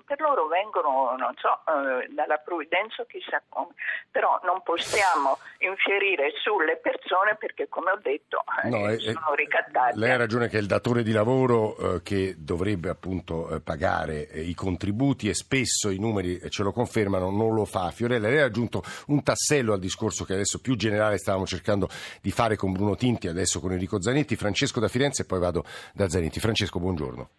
per 0.05 0.19
loro 0.19 0.47
vengono, 0.47 1.15
non 1.17 1.33
so, 1.37 1.61
eh, 1.67 2.07
dalla 2.13 2.37
provvidenza 2.37 3.05
chissà 3.05 3.41
come, 3.49 3.73
però 4.11 4.39
non 4.43 4.61
possiamo 4.63 5.37
infierire 5.59 6.31
sulle 6.41 6.77
persone 6.77 7.35
perché, 7.35 7.67
come 7.67 7.91
ho 7.91 7.99
detto, 8.01 8.43
eh, 8.63 8.69
no, 8.69 8.97
sono 8.99 9.33
ricattate. 9.35 9.97
Lei 9.97 10.11
ha 10.11 10.17
ragione 10.17 10.47
che 10.47 10.57
è 10.57 10.61
il 10.61 10.67
datore 10.67 11.03
di 11.03 11.11
lavoro 11.11 11.77
eh, 11.77 12.01
che 12.01 12.35
dovrebbe 12.37 12.89
appunto 12.89 13.49
eh, 13.49 13.61
pagare 13.61 14.21
i 14.33 14.53
contributi 14.53 15.29
e 15.29 15.33
spesso 15.33 15.89
i 15.89 15.99
numeri 15.99 16.39
ce 16.49 16.63
lo 16.63 16.71
confermano, 16.71 17.29
non 17.29 17.53
lo 17.53 17.65
fa. 17.65 17.91
Fiorella, 17.91 18.29
lei 18.29 18.39
ha 18.39 18.45
aggiunto 18.45 18.81
un 19.07 19.23
tassello 19.23 19.73
al 19.73 19.79
discorso 19.79 20.25
che 20.25 20.33
adesso 20.33 20.59
più 20.59 20.75
generale 20.75 21.17
stavamo 21.17 21.45
cercando 21.45 21.87
di 22.21 22.31
fare 22.31 22.55
con 22.55 22.71
Bruno 22.71 22.95
Tinti, 22.95 23.27
adesso 23.27 23.59
con 23.59 23.71
Enrico 23.71 24.01
Zanetti, 24.01 24.35
Francesco 24.35 24.79
da 24.79 24.87
Firenze 24.87 25.23
e 25.23 25.25
poi 25.25 25.39
vado 25.39 25.63
da 25.93 26.09
Zanetti. 26.09 26.39
Francesco, 26.39 26.79
buongiorno. 26.79 27.29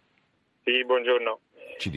Sì, 0.63 0.83
buongiorno. 0.85 1.39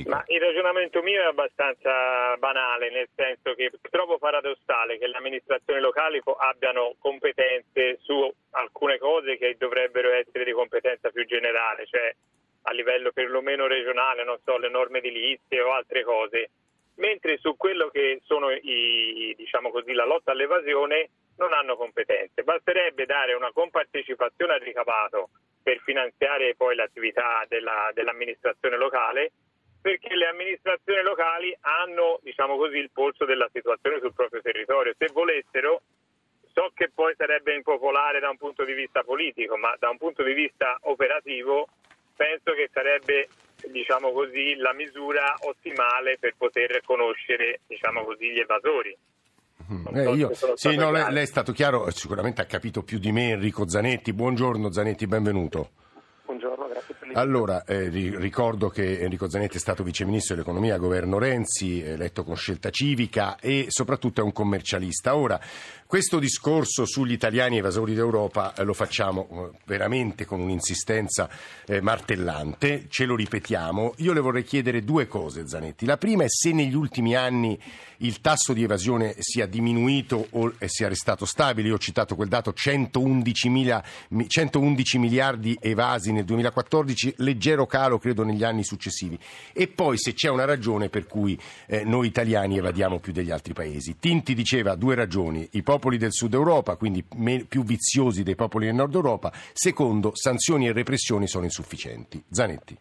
Ma 0.07 0.23
il 0.29 0.41
ragionamento 0.41 1.03
mio 1.03 1.21
è 1.21 1.25
abbastanza 1.25 2.37
banale, 2.39 2.91
nel 2.91 3.09
senso 3.15 3.55
che 3.55 3.71
trovo 3.91 4.19
paradossale 4.19 4.99
che 4.99 5.07
le 5.07 5.17
amministrazioni 5.17 5.81
locali 5.81 6.23
abbiano 6.39 6.95
competenze 6.99 7.99
su 8.03 8.33
alcune 8.51 8.99
cose 8.99 9.37
che 9.37 9.57
dovrebbero 9.59 10.11
essere 10.13 10.45
di 10.45 10.53
competenza 10.53 11.11
più 11.11 11.27
generale, 11.27 11.87
cioè 11.87 12.15
a 12.63 12.73
livello 12.73 13.13
perlomeno 13.13 13.67
regionale, 13.67 14.25
non 14.25 14.39
so, 14.45 14.57
le 14.57 14.71
norme 14.71 14.99
edilizie 14.99 15.61
o 15.61 15.73
altre 15.73 16.03
cose, 16.03 16.51
mentre 16.97 17.37
su 17.39 17.57
quello 17.57 17.89
che 17.89 18.21
sono 18.25 18.51
i, 18.51 19.35
diciamo 19.37 19.71
così, 19.71 19.93
la 19.93 20.07
lotta 20.07 20.33
all'evasione 20.33 21.11
non 21.37 21.53
hanno 21.53 21.77
competenze. 21.77 22.43
Basterebbe 22.43 23.07
dare 23.07 23.35
una 23.35 23.53
compartecipazione 23.53 24.55
al 24.55 24.61
ricavato 24.61 25.31
per 25.63 25.79
finanziare 25.81 26.55
poi 26.55 26.75
l'attività 26.75 27.45
della, 27.49 27.91
dell'amministrazione 27.93 28.77
locale, 28.77 29.33
perché 29.85 30.15
le 30.17 30.29
amministrazioni 30.29 31.03
locali 31.03 31.55
hanno 31.61 32.19
diciamo 32.23 32.57
così, 32.57 32.79
il 32.79 32.89
polso 32.91 33.27
della 33.27 33.51
situazione 33.53 34.01
sul 34.01 34.15
proprio 34.15 34.41
territorio. 34.41 34.95
Se 34.97 35.11
volessero, 35.13 35.83
so 36.55 36.73
che 36.73 36.89
poi 36.89 37.13
sarebbe 37.19 37.55
impopolare 37.55 38.19
da 38.19 38.31
un 38.31 38.39
punto 38.39 38.65
di 38.65 38.73
vista 38.73 39.03
politico, 39.03 39.59
ma 39.59 39.77
da 39.79 39.91
un 39.91 39.99
punto 39.99 40.23
di 40.23 40.33
vista 40.33 40.79
operativo 40.89 41.69
penso 42.17 42.53
che 42.53 42.71
sarebbe 42.73 43.29
diciamo 43.69 44.13
così, 44.13 44.55
la 44.55 44.73
misura 44.73 45.35
ottimale 45.41 46.17
per 46.19 46.33
poter 46.39 46.81
conoscere 46.83 47.61
diciamo 47.67 48.05
così, 48.05 48.33
gli 48.33 48.41
evasori. 48.41 48.97
Eh, 49.93 50.13
io, 50.15 50.33
sì, 50.55 50.77
no, 50.77 50.93
lei, 50.93 51.13
lei, 51.13 51.25
è 51.25 51.27
stato 51.27 51.53
chiaro, 51.53 51.91
sicuramente 51.91 52.41
ha 52.41 52.47
capito 52.47 52.83
più 52.83 52.99
di 52.99 53.13
me 53.13 53.33
Enrico 53.33 53.69
Zanetti. 53.69 54.15
Buongiorno 54.15 54.73
Zanetti, 54.73 55.07
benvenuto. 55.07 55.69
Buongiorno, 56.25 56.69
grazie 56.69 56.95
per 56.95 57.04
Allora, 57.17 57.63
eh, 57.63 57.89
ricordo 57.91 58.69
che 58.69 58.99
Enrico 58.99 59.31
Zanetti 59.31 59.57
è 59.57 59.61
stato 59.61 59.85
viceministro 59.85 60.35
dell'economia, 60.35 60.79
governo 60.79 61.19
Renzi, 61.19 61.81
eletto 61.81 62.25
con 62.25 62.35
scelta 62.35 62.71
civica 62.71 63.39
e 63.39 63.67
soprattutto 63.69 64.21
è 64.21 64.25
un 64.25 64.33
commercialista. 64.33 65.15
Ora, 65.15 65.41
questo 65.87 66.19
discorso 66.19 66.87
sugli 66.87 67.13
italiani 67.13 67.59
evasori 67.59 67.95
d'Europa 67.95 68.53
eh, 68.55 68.65
lo 68.65 68.73
facciamo 68.73 69.29
eh, 69.31 69.59
veramente 69.65 70.25
con 70.25 70.41
un'insistenza 70.41 71.29
eh, 71.67 71.81
martellante, 71.81 72.87
ce 72.89 73.05
lo 73.05 73.15
ripetiamo. 73.15 73.95
Io 73.99 74.13
le 74.13 74.19
vorrei 74.19 74.43
chiedere 74.43 74.83
due 74.83 75.07
cose, 75.07 75.47
Zanetti. 75.47 75.87
La 75.87 75.97
prima 75.97 76.25
è 76.25 76.29
se 76.29 76.53
negli 76.53 76.75
ultimi 76.75 77.15
anni 77.15 77.57
il 77.99 78.21
tasso 78.21 78.53
di 78.53 78.65
evasione 78.65 79.15
sia 79.19 79.47
diminuito 79.47 80.27
o 80.31 80.53
sia 80.67 80.89
restato 80.89 81.27
stabile. 81.27 81.69
Io 81.69 81.75
ho 81.75 81.79
citato 81.79 82.17
quel 82.17 82.29
dato 82.29 82.53
111, 82.53 83.49
mila, 83.49 83.85
111 84.27 84.99
miliardi 84.99 85.57
evasi 85.61 86.11
nel 86.11 86.25
2014, 86.25 87.04
leggero 87.19 87.67
calo 87.67 87.99
credo 87.99 88.25
negli 88.25 88.45
anni 88.45 88.65
successivi. 88.65 89.19
E 89.53 89.69
poi 89.69 89.99
se 89.99 90.13
c'è 90.13 90.29
una 90.29 90.45
ragione 90.45 90.89
per 90.89 91.07
cui 91.07 91.39
eh, 91.67 91.85
noi 91.85 92.07
italiani 92.07 92.59
evadiamo 92.59 93.01
più 93.01 93.13
degli 93.13 93.31
altri 93.31 93.53
paesi. 93.53 93.99
Tinti 93.99 94.35
diceva 94.35 94.75
due 94.75 94.95
ragioni. 94.95 95.49
I 95.53 95.63
popoli 95.63 95.97
del 95.97 96.13
sud 96.13 96.35
Europa, 96.35 96.77
quindi 96.77 97.05
più 97.49 97.65
viziosi 97.65 98.23
dei 98.23 98.35
popoli 98.35 98.67
del 98.67 98.75
nord 98.75 98.95
Europa. 98.95 99.33
Secondo, 99.53 100.15
sanzioni 100.15 100.69
e 100.69 100.73
repressioni 100.73 101.27
sono 101.27 101.45
insufficienti. 101.45 102.23
Zanetti. 102.31 102.79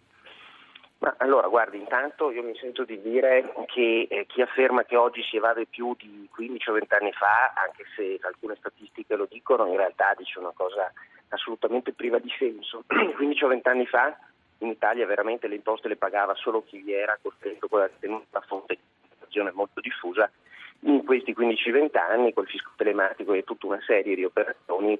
Ma 1.03 1.15
allora, 1.17 1.49
guardi, 1.49 1.77
intanto 1.77 2.31
io 2.31 2.43
mi 2.43 2.55
sento 2.55 2.85
di 2.85 3.01
dire 3.01 3.53
che 3.65 4.07
eh, 4.09 4.25
chi 4.25 4.41
afferma 4.41 4.85
che 4.85 4.95
oggi 4.95 5.21
si 5.21 5.35
evade 5.35 5.65
più 5.65 5.93
di 5.97 6.29
15 6.31 6.69
o 6.69 6.73
20 6.73 6.93
anni 6.95 7.11
fa, 7.11 7.51
anche 7.55 7.83
se 7.93 8.19
alcune 8.21 8.55
statistiche 8.55 9.17
lo 9.17 9.27
dicono, 9.29 9.67
in 9.67 9.75
realtà 9.75 10.13
dice 10.17 10.39
una 10.39 10.53
cosa 10.55 10.89
assolutamente 11.33 11.93
priva 11.93 12.19
di 12.19 12.31
senso. 12.37 12.83
15 12.87 13.43
o 13.43 13.47
20 13.47 13.67
anni 13.67 13.85
fa 13.85 14.15
in 14.59 14.69
Italia 14.69 15.05
veramente 15.05 15.47
le 15.47 15.55
imposte 15.55 15.87
le 15.87 15.97
pagava 15.97 16.33
solo 16.35 16.63
chi 16.63 16.79
vi 16.79 16.93
era 16.93 17.17
costretto 17.21 17.67
con 17.67 17.79
la 17.79 18.41
fonte 18.41 18.75
di 18.75 18.81
informazione 19.01 19.51
molto 19.51 19.81
diffusa 19.81 20.29
in 20.85 21.03
questi 21.03 21.33
15-20 21.37 21.97
anni 21.97 22.33
col 22.33 22.47
fisco 22.47 22.71
telematico 22.75 23.33
e 23.33 23.43
tutta 23.43 23.67
una 23.67 23.81
serie 23.85 24.15
di 24.15 24.23
operazioni 24.23 24.99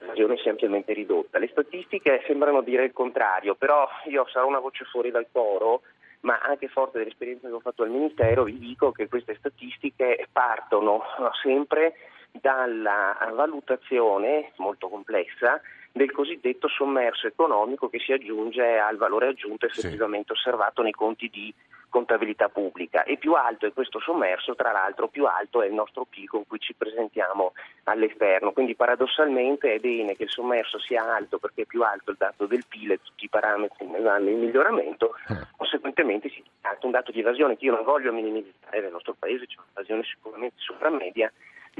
l'evasione 0.00 0.36
si 0.38 0.46
è 0.46 0.50
ampiamente 0.50 0.92
ridotta. 0.92 1.38
Le 1.38 1.48
statistiche 1.48 2.22
sembrano 2.26 2.62
dire 2.62 2.84
il 2.84 2.92
contrario, 2.92 3.54
però 3.54 3.86
io 4.06 4.26
sarò 4.28 4.46
una 4.46 4.58
voce 4.58 4.84
fuori 4.84 5.10
dal 5.10 5.26
coro, 5.30 5.82
ma 6.20 6.38
anche 6.38 6.68
forte 6.68 6.98
dell'esperienza 6.98 7.48
che 7.48 7.54
ho 7.54 7.60
fatto 7.60 7.82
al 7.82 7.90
Ministero 7.90 8.44
vi 8.44 8.58
dico 8.58 8.92
che 8.92 9.08
queste 9.08 9.36
statistiche 9.36 10.26
partono 10.32 11.02
sempre 11.42 11.94
dalla 12.32 13.16
valutazione 13.34 14.52
molto 14.56 14.88
complessa 14.88 15.60
del 15.92 16.12
cosiddetto 16.12 16.68
sommerso 16.68 17.26
economico 17.26 17.88
che 17.88 17.98
si 17.98 18.12
aggiunge 18.12 18.78
al 18.78 18.96
valore 18.96 19.28
aggiunto 19.28 19.66
effettivamente 19.66 20.34
sì. 20.34 20.40
osservato 20.40 20.82
nei 20.82 20.92
conti 20.92 21.28
di 21.28 21.52
contabilità 21.90 22.48
pubblica 22.48 23.02
e 23.02 23.18
più 23.18 23.34
alto 23.34 23.66
è 23.66 23.72
questo 23.72 23.98
sommerso, 24.00 24.54
tra 24.54 24.70
l'altro 24.70 25.08
più 25.08 25.26
alto 25.26 25.60
è 25.60 25.66
il 25.66 25.74
nostro 25.74 26.06
PIL 26.08 26.28
con 26.28 26.46
cui 26.46 26.60
ci 26.60 26.72
presentiamo 26.72 27.52
all'esterno, 27.84 28.52
quindi 28.52 28.76
paradossalmente 28.76 29.74
è 29.74 29.78
bene 29.80 30.14
che 30.14 30.22
il 30.22 30.30
sommerso 30.30 30.78
sia 30.78 31.02
alto 31.12 31.38
perché 31.38 31.62
è 31.62 31.66
più 31.66 31.82
alto 31.82 32.12
il 32.12 32.16
dato 32.16 32.46
del 32.46 32.64
PIL 32.66 32.92
e 32.92 33.00
tutti 33.02 33.24
i 33.24 33.28
parametri 33.28 33.86
ne 33.86 34.00
vanno 34.00 34.30
in 34.30 34.38
miglioramento, 34.38 35.16
eh. 35.28 35.48
conseguentemente 35.56 36.30
si 36.30 36.42
ha 36.62 36.78
un 36.82 36.92
dato 36.92 37.10
di 37.10 37.20
evasione 37.20 37.56
che 37.56 37.64
io 37.66 37.74
non 37.74 37.84
voglio 37.84 38.12
minimizzare, 38.12 38.80
nel 38.80 38.92
nostro 38.92 39.16
paese 39.18 39.46
c'è 39.46 39.56
un'evasione 39.58 40.04
sicuramente 40.04 40.54
soprammedia, 40.58 41.30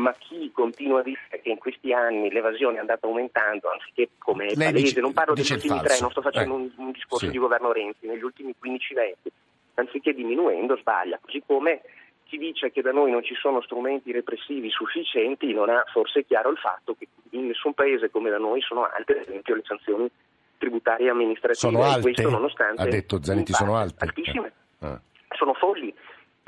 ma 0.01 0.15
chi 0.19 0.51
continua 0.53 1.01
a 1.01 1.03
dire 1.03 1.19
che 1.43 1.51
in 1.51 1.59
questi 1.59 1.93
anni 1.93 2.31
l'evasione 2.31 2.77
è 2.77 2.81
andata 2.81 3.07
aumentando, 3.07 3.71
anziché 3.71 4.11
come 4.19 4.47
è 4.47 4.55
palese, 4.55 4.73
dice, 4.73 5.01
non 5.01 5.13
parlo 5.13 5.35
degli 5.35 5.53
ultimi 5.53 5.81
tre, 5.81 5.99
non 6.01 6.11
sto 6.11 6.23
facendo 6.23 6.55
eh. 6.55 6.57
un, 6.57 6.71
un, 6.77 6.91
discorso 6.91 7.27
sì. 7.27 7.31
di 7.31 7.39
governo 7.39 7.73
Renzi, 7.73 8.07
negli 8.07 8.23
ultimi 8.23 8.55
15-20, 8.63 9.13
anziché 9.75 10.13
diminuendo 10.13 10.77
sbaglia, 10.77 11.19
così 11.23 11.43
come 11.47 11.83
chi 12.25 12.39
dice 12.39 12.71
che 12.71 12.81
da 12.81 12.93
noi 12.93 13.11
non 13.11 13.25
ci 13.25 13.35
sono 13.35 13.61
strumenti 13.61 14.13
repressivi 14.13 14.71
sufficienti 14.71 15.53
non 15.53 15.69
ha 15.69 15.83
forse 15.93 16.25
chiaro 16.25 16.51
il 16.51 16.59
fatto 16.59 16.95
che 16.97 17.09
in 17.31 17.49
nessun 17.49 17.75
paese 17.75 18.09
come 18.09 18.31
da 18.31 18.39
noi 18.39 18.61
sono 18.61 18.85
alte, 18.85 19.19
ad 19.19 19.29
esempio 19.29 19.57
le 19.57 19.63
sanzioni 19.65 20.09
tributarie 20.57 21.09
e 21.09 21.11
amministrative. 21.11 21.59
Sono 21.59 21.83
alte, 21.83 22.03
questo 22.03 22.31
nonostante 22.31 22.83
ha 22.83 22.87
detto 22.87 23.21
Zanetti, 23.21 23.53
sono 23.53 23.77
alte. 23.77 24.05
Altissime. 24.05 24.53
Ah. 24.79 25.01
Sono 25.37 25.55
folli 25.55 25.93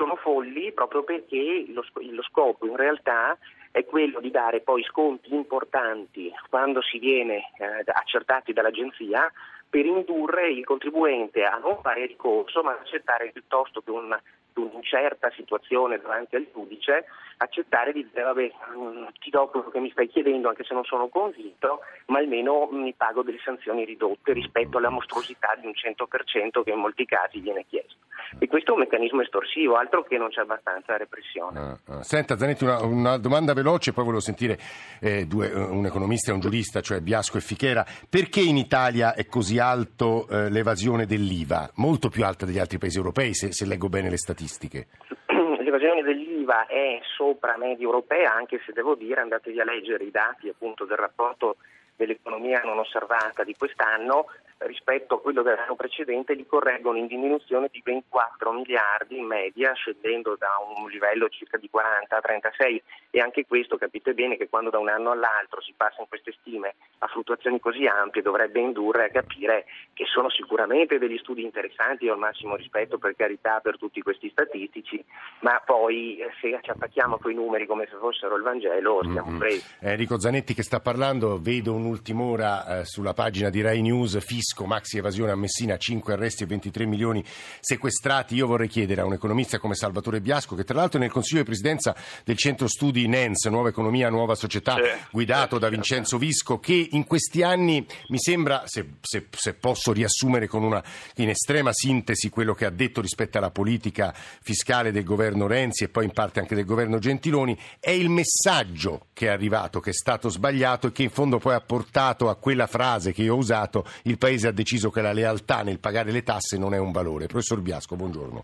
sono 0.03 0.17
folli 0.17 0.73
proprio 0.73 1.03
perché 1.03 1.63
lo, 1.69 1.85
lo 2.11 2.21
scopo 2.23 2.65
in 2.65 2.75
realtà 2.75 3.37
è 3.71 3.85
quello 3.85 4.19
di 4.19 4.29
dare 4.31 4.59
poi 4.59 4.83
sconti 4.83 5.33
importanti 5.33 6.29
quando 6.49 6.81
si 6.81 6.99
viene 6.99 7.37
eh, 7.57 7.83
accertati 7.85 8.51
dall'agenzia 8.51 9.31
per 9.69 9.85
indurre 9.85 10.51
il 10.51 10.65
contribuente 10.65 11.45
a 11.45 11.57
non 11.57 11.79
fare 11.81 12.05
ricorso 12.05 12.61
ma 12.61 12.71
accettare 12.71 13.31
piuttosto 13.31 13.81
che 13.81 13.91
un 13.91 14.13
un'incerta 14.61 15.31
situazione 15.35 15.99
davanti 15.99 16.35
al 16.35 16.47
giudice, 16.53 17.05
accettare 17.37 17.91
di 17.91 18.07
dire 18.09 18.23
vabbè 18.23 18.51
mm, 18.77 19.05
ti 19.19 19.29
do 19.29 19.47
quello 19.47 19.69
che 19.69 19.79
mi 19.79 19.91
stai 19.91 20.07
chiedendo 20.07 20.49
anche 20.49 20.63
se 20.63 20.73
non 20.73 20.83
sono 20.83 21.07
convinto, 21.07 21.79
ma 22.07 22.19
almeno 22.19 22.67
mi 22.71 22.93
pago 22.93 23.23
delle 23.23 23.39
sanzioni 23.43 23.85
ridotte 23.85 24.33
rispetto 24.33 24.77
alla 24.77 24.89
mostruosità 24.89 25.55
di 25.59 25.65
un 25.65 25.73
100% 25.73 26.63
che 26.63 26.71
in 26.71 26.79
molti 26.79 27.05
casi 27.05 27.39
viene 27.39 27.65
chiesto. 27.67 27.95
E 28.39 28.47
questo 28.47 28.71
è 28.71 28.73
un 28.73 28.79
meccanismo 28.81 29.21
estorsivo, 29.21 29.75
altro 29.75 30.03
che 30.03 30.17
non 30.17 30.29
c'è 30.29 30.41
abbastanza 30.41 30.97
repressione. 30.97 31.59
Ah, 31.59 31.79
ah. 31.85 32.03
Senta 32.03 32.37
Zanetti, 32.37 32.63
una, 32.63 32.83
una, 32.83 33.17
domanda 33.17 33.53
veloce, 33.53 33.93
poi 33.93 34.03
volevo 34.03 34.21
sentire 34.21 34.57
eh, 34.99 35.25
due, 35.25 35.51
un 35.53 35.85
economista 35.85 36.31
e 36.31 36.33
un 36.33 36.39
giurista, 36.39 36.81
cioè 36.81 36.99
Biasco 36.99 37.37
e 37.37 37.41
Fichera. 37.41 37.85
Perché 38.09 38.39
in 38.39 38.57
Italia 38.57 39.13
è 39.13 39.25
così 39.25 39.59
alto 39.59 40.27
eh, 40.29 40.49
l'evasione 40.49 41.05
dell'IVA? 41.05 41.71
Molto 41.75 42.09
più 42.09 42.25
alta 42.25 42.45
degli 42.45 42.59
altri 42.59 42.77
paesi 42.77 42.97
europei, 42.97 43.33
se, 43.33 43.51
se 43.51 43.65
leggo 43.65 43.89
bene 43.89 44.09
le 44.09 44.17
statistiche 44.17 44.42
statistiche? 44.47 44.87
L'evasione 45.63 46.03
dell'IVA 46.03 46.67
è 46.67 46.99
sopra 47.15 47.57
media 47.57 47.85
europea, 47.85 48.33
anche 48.33 48.61
se 48.65 48.73
devo 48.73 48.95
dire, 48.95 49.21
andatevi 49.21 49.59
a 49.59 49.63
leggere 49.65 50.03
i 50.03 50.11
dati 50.11 50.49
appunto 50.49 50.85
del 50.85 50.97
rapporto 50.97 51.57
dell'economia 51.95 52.61
non 52.63 52.79
osservata 52.79 53.43
di 53.43 53.55
quest'anno, 53.55 54.25
rispetto 54.59 55.15
a 55.15 55.21
quello 55.21 55.41
dell'anno 55.41 55.75
precedente 55.75 56.33
li 56.33 56.45
correggono 56.45 56.97
in 56.97 57.07
diminuzione 57.07 57.69
di 57.71 57.81
ben 57.83 58.03
4 58.07 58.51
miliardi 58.51 59.17
in 59.17 59.25
media, 59.25 59.73
scendendo 59.73 60.35
da 60.37 60.49
un 60.75 60.89
livello 60.89 61.27
circa 61.29 61.57
di 61.57 61.69
40 61.69 62.15
a 62.15 62.21
36 62.21 62.83
e 63.09 63.19
anche 63.19 63.45
questo 63.45 63.77
capite 63.77 64.13
bene 64.13 64.37
che 64.37 64.49
quando 64.49 64.69
da 64.69 64.79
un 64.79 64.89
anno 64.89 65.11
all'altro 65.11 65.61
si 65.61 65.73
passa 65.75 66.01
in 66.01 66.07
queste 66.07 66.33
stime 66.39 66.75
a 66.99 67.07
fluttuazioni 67.07 67.59
così 67.59 67.85
ampie 67.85 68.21
dovrebbe 68.21 68.59
indurre 68.59 69.05
a 69.05 69.09
capire 69.09 69.65
che 69.93 70.05
sono 70.05 70.29
sicuramente 70.29 70.97
degli 70.97 71.17
studi 71.17 71.43
interessanti, 71.43 72.07
ho 72.07 72.13
il 72.13 72.19
massimo 72.19 72.55
rispetto 72.55 72.97
per 72.97 73.15
carità 73.15 73.59
per 73.59 73.77
tutti 73.77 74.01
questi 74.01 74.29
statistici, 74.29 75.03
ma 75.41 75.61
poi 75.65 76.17
eh, 76.17 76.29
se 76.39 76.57
ci 76.61 76.69
attacchiamo 76.69 77.15
a 77.15 77.19
quei 77.19 77.35
numeri 77.35 77.65
come 77.65 77.87
se 77.89 77.97
fossero 77.97 78.35
il 78.35 78.43
Vangelo 78.43 78.99
stiamo 79.03 79.29
mm-hmm. 79.29 79.39
presi. 79.39 79.63
Enrico 79.81 80.19
Zanetti 80.19 80.53
che 80.53 80.63
sta 80.63 80.79
parlando, 80.79 81.39
vedo 81.41 81.73
un'ultima 81.73 82.23
ora 82.23 82.79
eh, 82.79 82.85
sulla 82.85 83.13
pagina 83.13 83.49
di 83.49 83.61
Rai 83.61 83.81
News, 83.81 84.23
Fisco 84.23 84.42
fisco, 84.43 84.65
maxi 84.65 84.97
evasione 84.97 85.31
a 85.31 85.35
Messina, 85.35 85.77
5 85.77 86.13
arresti 86.13 86.43
e 86.43 86.45
23 86.45 86.85
milioni 86.85 87.23
sequestrati. 87.61 88.35
Io 88.35 88.45
vorrei 88.45 88.67
chiedere 88.67 88.99
a 88.99 89.05
un 89.05 89.13
economista 89.13 89.57
come 89.57 89.73
Salvatore 89.73 90.19
Biasco, 90.19 90.55
che 90.55 90.65
tra 90.65 90.75
l'altro 90.75 90.99
è 90.99 91.01
nel 91.01 91.11
Consiglio 91.11 91.39
di 91.39 91.45
Presidenza 91.45 91.95
del 92.25 92.37
Centro 92.37 92.67
Studi 92.67 93.07
NENS, 93.07 93.45
Nuova 93.45 93.69
Economia, 93.69 94.09
Nuova 94.09 94.35
Società, 94.35 94.75
guidato 95.09 95.57
da 95.57 95.69
Vincenzo 95.69 96.17
Visco, 96.17 96.59
che 96.59 96.89
in 96.91 97.05
questi 97.05 97.41
anni 97.41 97.85
mi 98.09 98.19
sembra, 98.19 98.63
se, 98.65 98.95
se, 99.01 99.27
se 99.31 99.53
posso 99.53 99.93
riassumere 99.93 100.47
con 100.47 100.63
una 100.63 100.83
in 101.15 101.29
estrema 101.29 101.71
sintesi 101.71 102.29
quello 102.29 102.53
che 102.53 102.65
ha 102.65 102.69
detto 102.69 102.99
rispetto 102.99 103.37
alla 103.37 103.51
politica 103.51 104.13
fiscale 104.41 104.91
del 104.91 105.03
governo 105.05 105.47
Renzi 105.47 105.85
e 105.85 105.89
poi 105.89 106.03
in 106.03 106.11
parte 106.11 106.41
anche 106.41 106.55
del 106.55 106.65
governo 106.65 106.99
Gentiloni, 106.99 107.57
è 107.79 107.91
il 107.91 108.09
messaggio 108.09 109.07
che 109.13 109.27
è 109.27 109.29
arrivato, 109.29 109.79
che 109.79 109.91
è 109.91 109.93
stato 109.93 110.27
sbagliato 110.27 110.87
e 110.87 110.91
che 110.91 111.03
in 111.03 111.11
fondo 111.11 111.37
poi 111.37 111.53
ha 111.53 111.61
portato 111.61 112.29
a 112.29 112.35
quella 112.35 112.67
frase 112.67 113.13
che 113.13 113.21
io 113.21 113.35
ho 113.35 113.37
usato, 113.37 113.85
il 114.03 114.17
paese 114.17 114.32
Paese 114.33 114.47
ha 114.47 114.51
deciso 114.51 114.89
che 114.89 115.01
la 115.01 115.13
lealtà 115.13 115.61
nel 115.61 115.79
pagare 115.79 116.11
le 116.11 116.23
tasse 116.23 116.57
non 116.57 116.73
è 116.73 116.79
un 116.79 116.91
valore. 116.91 117.27
Professor 117.27 117.61
Biasco, 117.61 117.95
buongiorno. 117.95 118.43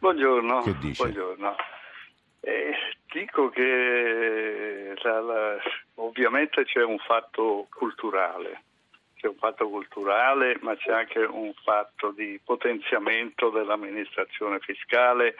Buongiorno. 0.00 0.62
Che 0.62 0.76
dice? 0.80 1.02
Buongiorno. 1.04 1.54
Eh, 2.40 2.74
dico 3.12 3.48
che 3.50 4.94
la, 5.00 5.20
la, 5.20 5.56
ovviamente 5.94 6.64
c'è 6.64 6.82
un 6.82 6.98
fatto 6.98 7.68
culturale, 7.70 8.62
c'è 9.14 9.28
un 9.28 9.36
fatto 9.36 9.68
culturale, 9.68 10.58
ma 10.62 10.74
c'è 10.74 10.90
anche 10.90 11.20
un 11.20 11.52
fatto 11.62 12.10
di 12.10 12.40
potenziamento 12.44 13.50
dell'amministrazione 13.50 14.58
fiscale 14.58 15.36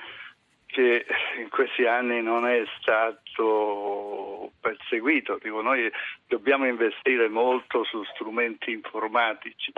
che 0.66 1.06
in 1.38 1.48
questi 1.48 1.86
anni 1.86 2.20
non 2.20 2.46
è 2.46 2.64
stato 2.80 4.52
perseguito. 4.60 5.38
Dico, 5.42 5.62
noi 5.62 5.90
dobbiamo 6.26 6.66
investire 6.66 7.28
molto 7.28 7.84
su 7.84 8.02
strumenti 8.14 8.72
informatici, 8.72 9.72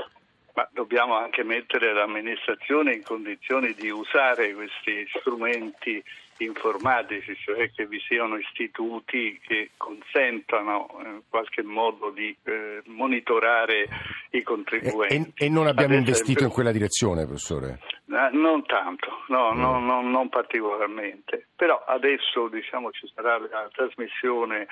ma 0.54 0.68
dobbiamo 0.72 1.16
anche 1.16 1.44
mettere 1.44 1.92
l'amministrazione 1.92 2.94
in 2.94 3.02
condizioni 3.02 3.74
di 3.74 3.90
usare 3.90 4.54
questi 4.54 5.06
strumenti 5.18 6.02
informatici, 6.38 7.36
cioè 7.36 7.70
che 7.70 7.86
vi 7.86 8.00
siano 8.00 8.36
istituti 8.36 9.40
che 9.44 9.70
consentano 9.76 10.88
in 11.04 11.22
qualche 11.28 11.62
modo 11.62 12.10
di 12.10 12.34
eh, 12.44 12.82
monitorare 12.86 13.88
i 14.30 14.42
contribuenti. 14.42 15.32
E, 15.34 15.46
e 15.46 15.48
non 15.48 15.66
abbiamo 15.66 15.94
Ad 15.94 16.00
investito 16.00 16.44
in 16.44 16.50
quella 16.50 16.72
direzione, 16.72 17.24
professore? 17.24 17.78
Eh, 18.18 18.30
non 18.32 18.66
tanto, 18.66 19.22
no, 19.28 19.52
mm. 19.52 19.60
no, 19.60 19.78
no, 19.78 20.02
non 20.02 20.28
particolarmente, 20.28 21.46
però 21.54 21.84
adesso 21.86 22.48
diciamo, 22.48 22.90
ci 22.90 23.08
sarà 23.14 23.38
la 23.38 23.68
trasmissione 23.70 24.66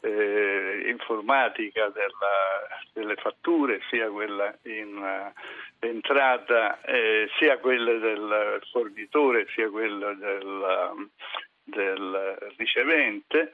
eh, 0.00 0.84
informatica 0.88 1.90
della, 1.90 2.66
delle 2.94 3.16
fatture, 3.16 3.82
sia 3.90 4.08
quella 4.08 4.56
in 4.62 4.96
uh, 4.96 5.86
entrata, 5.86 6.80
eh, 6.80 7.28
sia 7.38 7.58
quella 7.58 7.92
del 7.98 8.62
fornitore, 8.70 9.46
sia 9.54 9.68
quella 9.68 10.14
del, 10.14 11.08
del 11.64 12.38
ricevente 12.56 13.52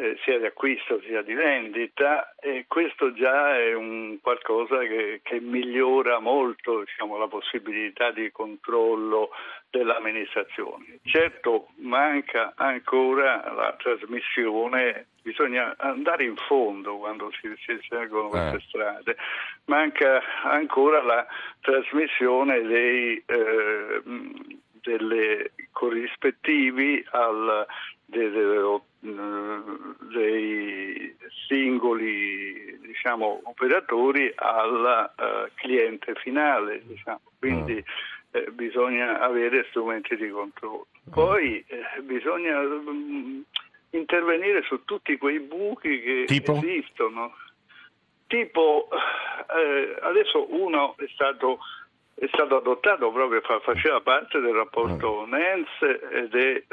eh, 0.00 0.16
sia 0.22 0.38
di 0.38 0.46
acquisto 0.46 1.00
sia 1.00 1.22
di 1.22 1.34
vendita 1.34 2.32
e 2.38 2.66
questo 2.68 3.12
già 3.14 3.58
è 3.58 3.74
un 3.74 4.18
qualcosa 4.22 4.78
che, 4.78 5.20
che 5.24 5.40
migliora 5.40 6.20
molto 6.20 6.84
diciamo, 6.84 7.18
la 7.18 7.26
possibilità 7.26 8.12
di 8.12 8.30
controllo 8.30 9.30
dell'amministrazione. 9.70 11.00
Certo 11.02 11.70
manca 11.78 12.52
ancora 12.54 13.52
la 13.52 13.74
trasmissione, 13.76 15.08
bisogna 15.20 15.74
andare 15.76 16.22
in 16.22 16.36
fondo 16.36 16.98
quando 16.98 17.32
si, 17.32 17.52
si 17.66 17.76
scelgono 17.80 18.28
queste 18.28 18.56
eh. 18.56 18.60
strade, 18.68 19.16
manca 19.64 20.22
ancora 20.44 21.02
la 21.02 21.26
trasmissione 21.60 22.62
dei, 22.62 23.20
eh, 23.26 24.02
delle 24.80 25.50
corrispettivi 25.72 27.04
al 27.10 27.66
dei, 28.08 28.80
dei 29.00 31.16
singoli 31.46 32.78
diciamo, 32.80 33.40
operatori 33.44 34.32
al 34.34 35.12
uh, 35.16 35.48
cliente 35.54 36.14
finale. 36.16 36.82
Diciamo. 36.84 37.20
Quindi 37.38 37.74
mm. 37.74 38.32
eh, 38.32 38.50
bisogna 38.50 39.20
avere 39.20 39.66
strumenti 39.70 40.16
di 40.16 40.28
controllo. 40.28 40.88
Mm. 41.08 41.12
Poi 41.12 41.64
eh, 41.66 42.02
bisogna 42.02 42.58
um, 42.60 43.42
intervenire 43.90 44.62
su 44.62 44.84
tutti 44.84 45.16
quei 45.16 45.40
buchi 45.40 46.00
che 46.00 46.24
tipo? 46.26 46.56
esistono. 46.56 47.34
Tipo, 48.26 48.88
eh, 48.90 49.96
adesso 50.02 50.52
uno 50.52 50.94
è 50.98 51.06
stato 51.14 51.60
è 52.18 52.26
stato 52.32 52.56
adottato 52.56 53.12
proprio, 53.12 53.40
faceva 53.62 54.00
parte 54.00 54.40
del 54.40 54.52
rapporto 54.52 55.24
mm. 55.24 55.30
NENS 55.30 55.68
ed 56.10 56.34
è 56.34 56.64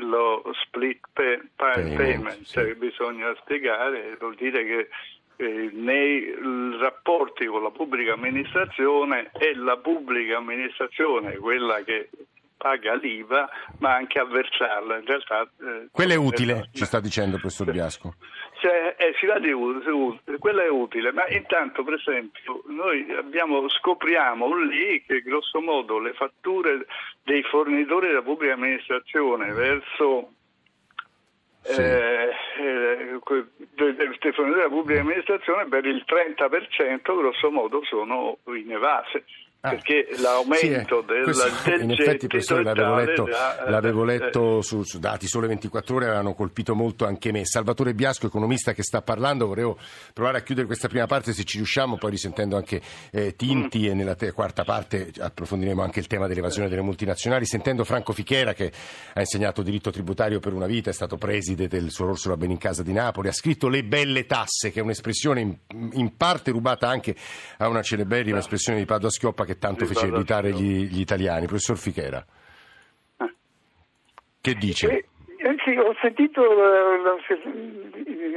pay 2.25 2.43
payment 2.43 2.45
sì. 2.45 2.75
bisogna 2.75 3.35
spiegare, 3.41 4.15
vuol 4.19 4.35
dire 4.35 4.65
che 4.65 4.89
eh, 5.37 5.69
nei 5.73 6.33
rapporti 6.79 7.45
con 7.45 7.61
la 7.63 7.71
pubblica 7.71 8.13
amministrazione 8.13 9.31
è 9.33 9.53
la 9.53 9.77
pubblica 9.77 10.37
amministrazione 10.37 11.35
quella 11.37 11.83
che 11.83 12.09
paga 12.57 12.95
l'IVA 12.95 13.49
ma 13.79 13.93
anche 13.93 14.17
a 14.17 14.25
versarla. 14.25 14.97
In 14.97 15.05
realtà, 15.05 15.41
eh, 15.61 15.87
Quella 15.91 16.13
è 16.13 16.17
utile, 16.17 16.69
ci 16.73 16.85
sta 16.85 16.99
dicendo 16.99 17.37
professor 17.37 17.69
Biasco. 17.69 18.15
Cioè, 18.59 18.95
eh, 18.97 19.13
si 19.19 19.25
va 19.25 19.37
di 19.37 19.51
utile, 19.51 20.37
quella 20.39 20.63
è 20.63 20.69
utile, 20.69 21.11
ma 21.11 21.27
intanto 21.27 21.83
per 21.83 21.95
esempio 21.95 22.63
noi 22.67 23.05
abbiamo, 23.11 23.69
scopriamo 23.69 24.57
lì 24.63 25.03
che 25.05 25.21
grosso 25.21 25.59
modo 25.61 25.99
le 25.99 26.13
fatture 26.13 26.87
dei 27.23 27.43
fornitori 27.43 28.07
della 28.07 28.21
pubblica 28.21 28.53
amministrazione 28.53 29.51
verso 29.51 30.29
sì. 31.65 31.81
eh, 31.81 32.29
eh, 32.59 33.19
della 34.53 34.69
pubblica 34.69 35.01
amministrazione 35.01 35.67
per 35.67 35.85
il 35.85 36.03
30% 36.07 37.01
grosso 37.03 37.51
modo 37.51 37.83
sono 37.83 38.37
in 38.45 38.71
evase. 38.71 39.25
Ah, 39.65 39.69
perché 39.71 40.07
l'aumento 40.21 41.03
sì, 41.07 41.11
eh, 41.11 41.13
del, 41.15 41.23
questo, 41.23 41.49
del 41.65 41.81
in 41.81 41.91
effetti 41.91 42.27
professore 42.27 42.61
l'avevo 42.61 42.95
letto, 42.95 43.23
già, 43.25 43.63
l'avevo 43.67 44.03
letto 44.03 44.59
eh, 44.59 44.61
su, 44.61 44.83
su, 44.83 44.99
dati 44.99 45.27
sole 45.27 45.47
24 45.47 45.95
ore 45.95 46.05
avevano 46.05 46.35
colpito 46.35 46.75
molto 46.75 47.07
anche 47.07 47.31
me 47.31 47.45
Salvatore 47.45 47.95
Biasco 47.95 48.27
economista 48.27 48.73
che 48.73 48.83
sta 48.83 49.01
parlando 49.01 49.47
volevo 49.47 49.79
provare 50.13 50.37
a 50.37 50.41
chiudere 50.41 50.67
questa 50.67 50.87
prima 50.87 51.07
parte 51.07 51.33
se 51.33 51.43
ci 51.45 51.57
riusciamo 51.57 51.97
poi 51.97 52.11
risentendo 52.11 52.57
anche 52.57 52.79
eh, 53.09 53.35
Tinti 53.35 53.79
mm. 53.79 53.85
e 53.85 53.93
nella 53.95 54.13
te- 54.13 54.31
quarta 54.33 54.63
parte 54.63 55.11
approfondiremo 55.17 55.81
anche 55.81 55.99
il 55.99 56.05
tema 56.05 56.27
dell'evasione 56.27 56.69
delle 56.69 56.81
multinazionali 56.81 57.47
sentendo 57.47 57.83
Franco 57.83 58.13
Fichera 58.13 58.53
che 58.53 58.71
ha 59.13 59.19
insegnato 59.19 59.63
diritto 59.63 59.89
tributario 59.89 60.39
per 60.39 60.53
una 60.53 60.67
vita 60.67 60.91
è 60.91 60.93
stato 60.93 61.17
preside 61.17 61.67
del 61.67 61.89
suo 61.89 62.09
Orsola 62.09 62.37
Benincasa 62.37 62.83
di 62.83 62.93
Napoli 62.93 63.29
ha 63.29 63.33
scritto 63.33 63.67
le 63.67 63.83
belle 63.83 64.27
tasse 64.27 64.71
che 64.71 64.79
è 64.79 64.83
un'espressione 64.83 65.41
in, 65.41 65.57
in 65.93 66.15
parte 66.15 66.51
rubata 66.51 66.87
anche 66.87 67.15
a 67.57 67.67
una 67.67 67.81
celeberrima 67.81 68.37
espressione 68.37 68.77
di 68.77 68.85
Padua 68.85 69.09
Schioppa 69.09 69.43
che 69.43 69.54
tanto 69.57 69.85
fece 69.85 70.07
irritare 70.07 70.51
gli, 70.51 70.87
gli, 70.87 70.99
italiani. 70.99 71.45
Professor 71.45 71.77
Fichera, 71.77 72.25
ah. 73.17 73.33
che 74.41 74.53
dice? 74.55 74.89
Eh, 74.89 75.05
eh, 75.37 75.55
sì, 75.63 75.77
ho 75.77 75.95
sentito 76.01 76.41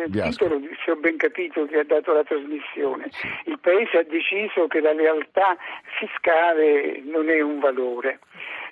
il 0.07 0.11
titolo, 0.11 0.61
se 0.85 0.91
ho 0.91 0.97
ben 0.97 1.17
capito, 1.17 1.65
che 1.67 1.79
ha 1.79 1.85
dato 1.85 2.13
la 2.13 2.25
trasmissione. 2.25 3.09
Sì. 3.11 3.27
Il 3.47 3.59
Paese 3.61 3.99
ha 3.99 4.03
deciso 4.03 4.67
che 4.67 4.81
la 4.81 4.93
lealtà 4.93 5.57
fiscale 5.99 7.01
non 7.05 7.29
è 7.29 7.41
un 7.41 7.61
valore. 7.61 8.21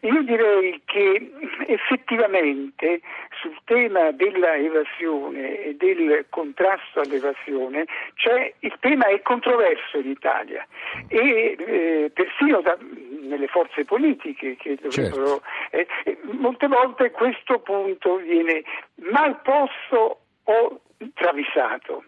Io 0.01 0.23
direi 0.23 0.81
che 0.85 1.31
effettivamente 1.67 3.01
sul 3.41 3.59
tema 3.65 4.11
della 4.13 4.55
evasione 4.55 5.63
e 5.63 5.75
del 5.77 6.27
contrasto 6.29 7.01
all'evasione 7.01 7.87
cioè, 8.15 8.53
il 8.61 8.77
tema 8.81 9.07
è 9.07 9.21
controverso 9.23 9.99
in 9.99 10.11
Italia 10.11 10.67
e 11.09 11.57
eh, 11.59 12.11
persino 12.13 12.61
da, 12.61 12.77
nelle 13.23 13.47
forze 13.49 13.85
politiche 13.85 14.57
che 14.57 14.77
dovrebbero 14.81 15.43
certo. 15.71 16.11
eh, 16.11 16.19
molte 16.33 16.67
volte 16.67 17.11
questo 17.11 17.59
punto 17.61 18.17
viene 18.17 18.63
mal 19.11 19.41
posto 19.43 20.21
o 20.45 20.81
travisato. 21.15 22.05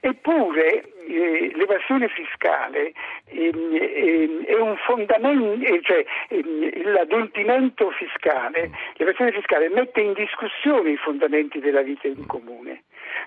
Eppure 0.00 0.84
eh, 1.06 1.52
l'evasione 1.54 2.08
fiscale 2.08 2.92
ehm, 3.26 3.78
ehm, 3.80 4.44
è 4.44 4.54
un 4.54 4.76
fondamento, 4.76 5.64
eh, 5.64 5.80
cioè 5.82 6.04
ehm, 6.28 6.92
l'adempimento 6.92 7.90
fiscale, 7.90 8.70
l'evasione 8.94 9.32
fiscale 9.32 9.68
mette 9.68 10.00
in 10.00 10.12
discussione 10.12 10.90
i 10.90 10.96
fondamenti 10.96 11.60
della 11.60 11.82
vita 11.82 12.08
in 12.08 12.26
comune. 12.26 12.81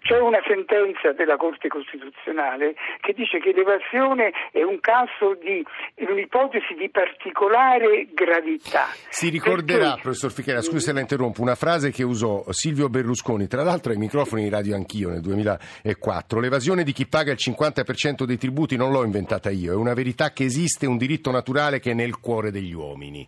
C'è 0.06 0.20
una 0.20 0.38
sentenza 0.46 1.14
della 1.14 1.36
Corte 1.36 1.68
Costituzionale 1.68 2.76
che 3.02 3.14
dice 3.14 3.40
che 3.40 3.52
l'evasione 3.54 4.32
è 4.52 4.62
un 4.62 4.80
caso 4.80 5.34
di 5.34 5.66
un'ipotesi 5.96 6.76
di 6.78 6.92
particolare 6.92 8.10
gravità. 8.14 8.86
Si 9.10 9.30
ricorderà, 9.30 9.88
Perché... 9.88 10.02
professor 10.04 10.32
Fichera, 10.32 10.62
scusi 10.62 10.86
se 10.86 10.94
la 10.94 11.00
interrompo, 11.00 11.42
una 11.42 11.56
frase 11.56 11.90
che 11.90 12.04
usò 12.04 12.44
Silvio 12.52 12.88
Berlusconi, 12.88 13.48
tra 13.48 13.64
l'altro 13.64 13.94
ai 13.94 13.98
microfoni 13.98 14.44
di 14.44 14.50
Radio 14.50 14.76
Anch'io 14.76 15.10
nel 15.10 15.22
2004. 15.22 16.40
L'evasione 16.40 16.84
di 16.84 16.92
chi 16.92 17.08
paga 17.08 17.32
il 17.32 17.40
50% 17.44 18.26
dei 18.26 18.38
tributi 18.38 18.76
non 18.76 18.92
l'ho 18.92 19.04
inventata 19.04 19.50
io, 19.50 19.74
è 19.74 19.76
una 19.76 19.96
verità 19.96 20.30
che 20.34 20.44
esiste, 20.44 20.86
un 20.86 20.98
diritto 20.98 21.32
naturale 21.32 21.80
che 21.80 21.92
è 21.92 21.94
nel 21.96 22.20
cuore 22.20 22.52
degli 22.52 22.74
uomini. 22.74 23.28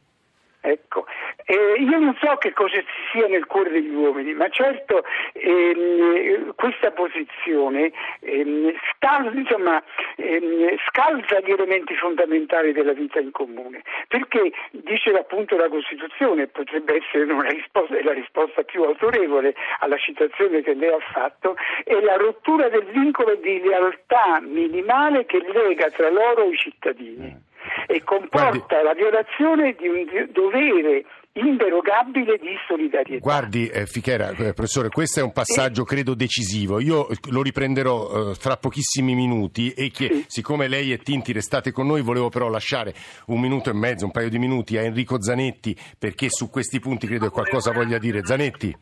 Eh, 1.49 1.75
io 1.79 1.97
non 1.97 2.13
so 2.21 2.35
che 2.35 2.51
cosa 2.51 2.75
ci 2.75 3.01
sia 3.13 3.25
nel 3.27 3.45
cuore 3.45 3.69
degli 3.69 3.93
uomini, 3.93 4.33
ma 4.33 4.49
certo 4.49 5.05
ehm, 5.31 6.53
questa 6.55 6.91
posizione 6.91 7.93
ehm, 8.19 8.73
sta, 8.91 9.23
insomma, 9.33 9.81
ehm, 10.17 10.75
scalza 10.89 11.39
gli 11.39 11.51
elementi 11.51 11.95
fondamentali 11.95 12.73
della 12.73 12.91
vita 12.91 13.21
in 13.21 13.31
comune, 13.31 13.81
perché 14.09 14.51
dice 14.71 15.11
appunto 15.11 15.55
la 15.55 15.69
Costituzione, 15.69 16.47
potrebbe 16.47 16.97
essere 16.97 17.31
una 17.31 17.47
risposta, 17.47 17.95
la 18.03 18.11
risposta 18.11 18.63
più 18.63 18.83
autorevole 18.83 19.55
alla 19.79 19.97
citazione 19.97 20.61
che 20.61 20.73
lei 20.73 20.89
ha 20.89 20.99
fatto, 21.13 21.55
è 21.85 21.97
la 22.01 22.17
rottura 22.17 22.67
del 22.67 22.83
vincolo 22.91 23.35
di 23.35 23.61
lealtà 23.61 24.41
minimale 24.41 25.25
che 25.25 25.39
lega 25.39 25.89
tra 25.91 26.09
loro 26.09 26.51
i 26.51 26.57
cittadini 26.57 27.45
e 27.87 28.03
comporta 28.03 28.57
Guardi. 28.57 28.83
la 28.83 28.93
violazione 28.93 29.73
di 29.73 29.87
un 29.87 30.29
dovere 30.31 31.05
inderogabile 31.37 32.37
di 32.37 32.55
solidarietà. 32.67 33.21
Guardi, 33.21 33.67
eh, 33.67 33.85
Fichera, 33.85 34.29
eh, 34.29 34.53
professore, 34.53 34.89
questo 34.89 35.19
è 35.19 35.23
un 35.23 35.31
passaggio 35.31 35.83
credo 35.83 36.15
decisivo. 36.15 36.79
Io 36.79 37.07
lo 37.29 37.41
riprenderò 37.41 38.31
eh, 38.31 38.35
fra 38.35 38.57
pochissimi 38.57 39.13
minuti 39.13 39.71
e 39.71 39.91
che, 39.91 40.07
sì. 40.07 40.25
siccome 40.27 40.67
lei 40.67 40.91
e 40.91 40.97
Tinti 40.97 41.31
restate 41.31 41.71
con 41.71 41.87
noi, 41.87 42.01
volevo 42.01 42.29
però 42.29 42.49
lasciare 42.49 42.93
un 43.27 43.39
minuto 43.39 43.69
e 43.69 43.73
mezzo, 43.73 44.05
un 44.05 44.11
paio 44.11 44.29
di 44.29 44.39
minuti 44.39 44.77
a 44.77 44.81
Enrico 44.81 45.21
Zanetti 45.21 45.75
perché 45.97 46.29
su 46.29 46.49
questi 46.49 46.79
punti 46.79 47.07
credo 47.07 47.25
che 47.25 47.31
qualcosa 47.31 47.71
voglia 47.71 47.97
dire. 47.97 48.25
Zanetti. 48.25 48.75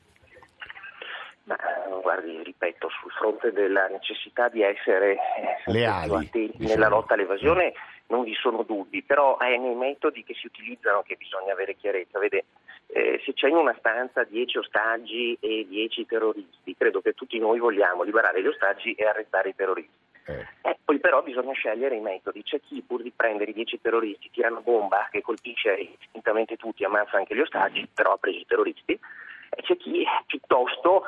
Ma, 1.44 1.56
guardi, 2.02 2.41
ripeto, 2.44 2.88
sul 3.02 3.12
fronte 3.26 3.52
della 3.52 3.88
necessità 3.88 4.50
di 4.50 4.62
essere 4.62 5.18
leali 5.66 6.28
attenti 6.28 6.54
nella 6.58 6.90
lotta 6.90 7.16
all'evasione 7.16 7.74
non 8.08 8.24
vi 8.24 8.36
sono 8.36 8.62
dubbi, 8.62 9.02
però 9.02 9.40
è 9.40 9.58
nei 9.58 9.74
metodi 9.74 10.24
che 10.24 10.36
si 10.36 10.46
utilizzano 10.46 11.02
che 11.02 11.16
bisogna 11.16 11.54
avere 11.54 11.76
chiarezza. 11.76 12.20
Vede, 12.20 12.46
eh, 12.86 13.20
se 13.26 13.34
c'è 13.34 13.50
in 13.50 13.56
una 13.56 13.76
stanza 13.80 14.24
10 14.24 14.60
ostaggi 14.60 15.36
e 15.40 15.66
10 15.68 16.06
terroristi, 16.06 16.76
credo 16.78 17.02
che 17.02 17.14
tutti 17.14 17.40
noi 17.40 17.58
vogliamo 17.58 18.04
liberare 18.04 18.44
gli 18.44 18.48
ostaggi 18.48 18.94
e 18.94 19.06
arrestare 19.06 19.50
i 19.50 19.56
terroristi. 19.56 20.04
Eh. 20.28 20.46
Eh, 20.70 20.78
poi 20.86 21.00
però 21.00 21.24
bisogna 21.24 21.54
scegliere 21.54 21.96
i 21.96 22.00
metodi. 22.00 22.44
C'è 22.44 22.60
chi 22.62 22.84
pur 22.86 23.02
di 23.02 23.12
prendere 23.16 23.50
i 23.50 23.56
10 23.56 23.82
terroristi 23.82 24.30
tira 24.30 24.52
una 24.52 24.62
bomba 24.62 25.08
che 25.10 25.24
colpisce 25.24 25.76
distintamente 25.98 26.58
tutti, 26.58 26.84
ammazza 26.84 27.18
anche 27.18 27.36
gli 27.36 27.42
ostaggi, 27.42 27.88
però 27.92 28.14
ha 28.14 28.18
preso 28.18 28.38
i 28.38 28.46
terroristi, 28.46 28.94
e 28.94 29.62
c'è 29.64 29.78
chi 29.78 30.06
piuttosto 30.28 31.06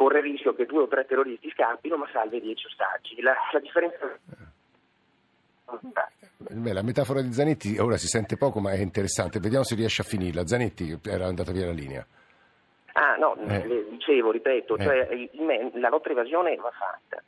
corre 0.00 0.20
il 0.20 0.24
rischio 0.32 0.54
che 0.54 0.64
due 0.64 0.84
o 0.84 0.88
tre 0.88 1.04
terroristi 1.04 1.50
scappino 1.50 1.98
ma 1.98 2.08
salve 2.10 2.38
i 2.38 2.40
10 2.40 2.66
ostaggi. 2.68 3.20
La, 3.20 3.34
la 3.52 3.58
differenza 3.60 4.18
Beh, 6.38 6.72
la 6.72 6.82
metafora 6.82 7.20
di 7.20 7.30
Zanetti 7.30 7.76
ora 7.76 7.98
si 7.98 8.06
sente 8.06 8.38
poco, 8.38 8.60
ma 8.60 8.72
è 8.72 8.78
interessante. 8.78 9.38
Vediamo 9.40 9.62
se 9.62 9.74
riesce 9.74 10.00
a 10.00 10.04
finirla. 10.04 10.46
Zanetti 10.46 10.98
era 11.04 11.26
andata 11.26 11.52
via 11.52 11.66
la 11.66 11.72
linea. 11.72 12.04
Ah, 12.94 13.16
no, 13.16 13.36
eh. 13.36 13.86
dicevo, 13.90 14.30
ripeto, 14.30 14.78
eh. 14.78 14.82
cioè, 14.82 15.28
la 15.74 15.88
lotta 15.90 16.08
evasione 16.08 16.56
va 16.56 16.70
fatta 16.70 17.19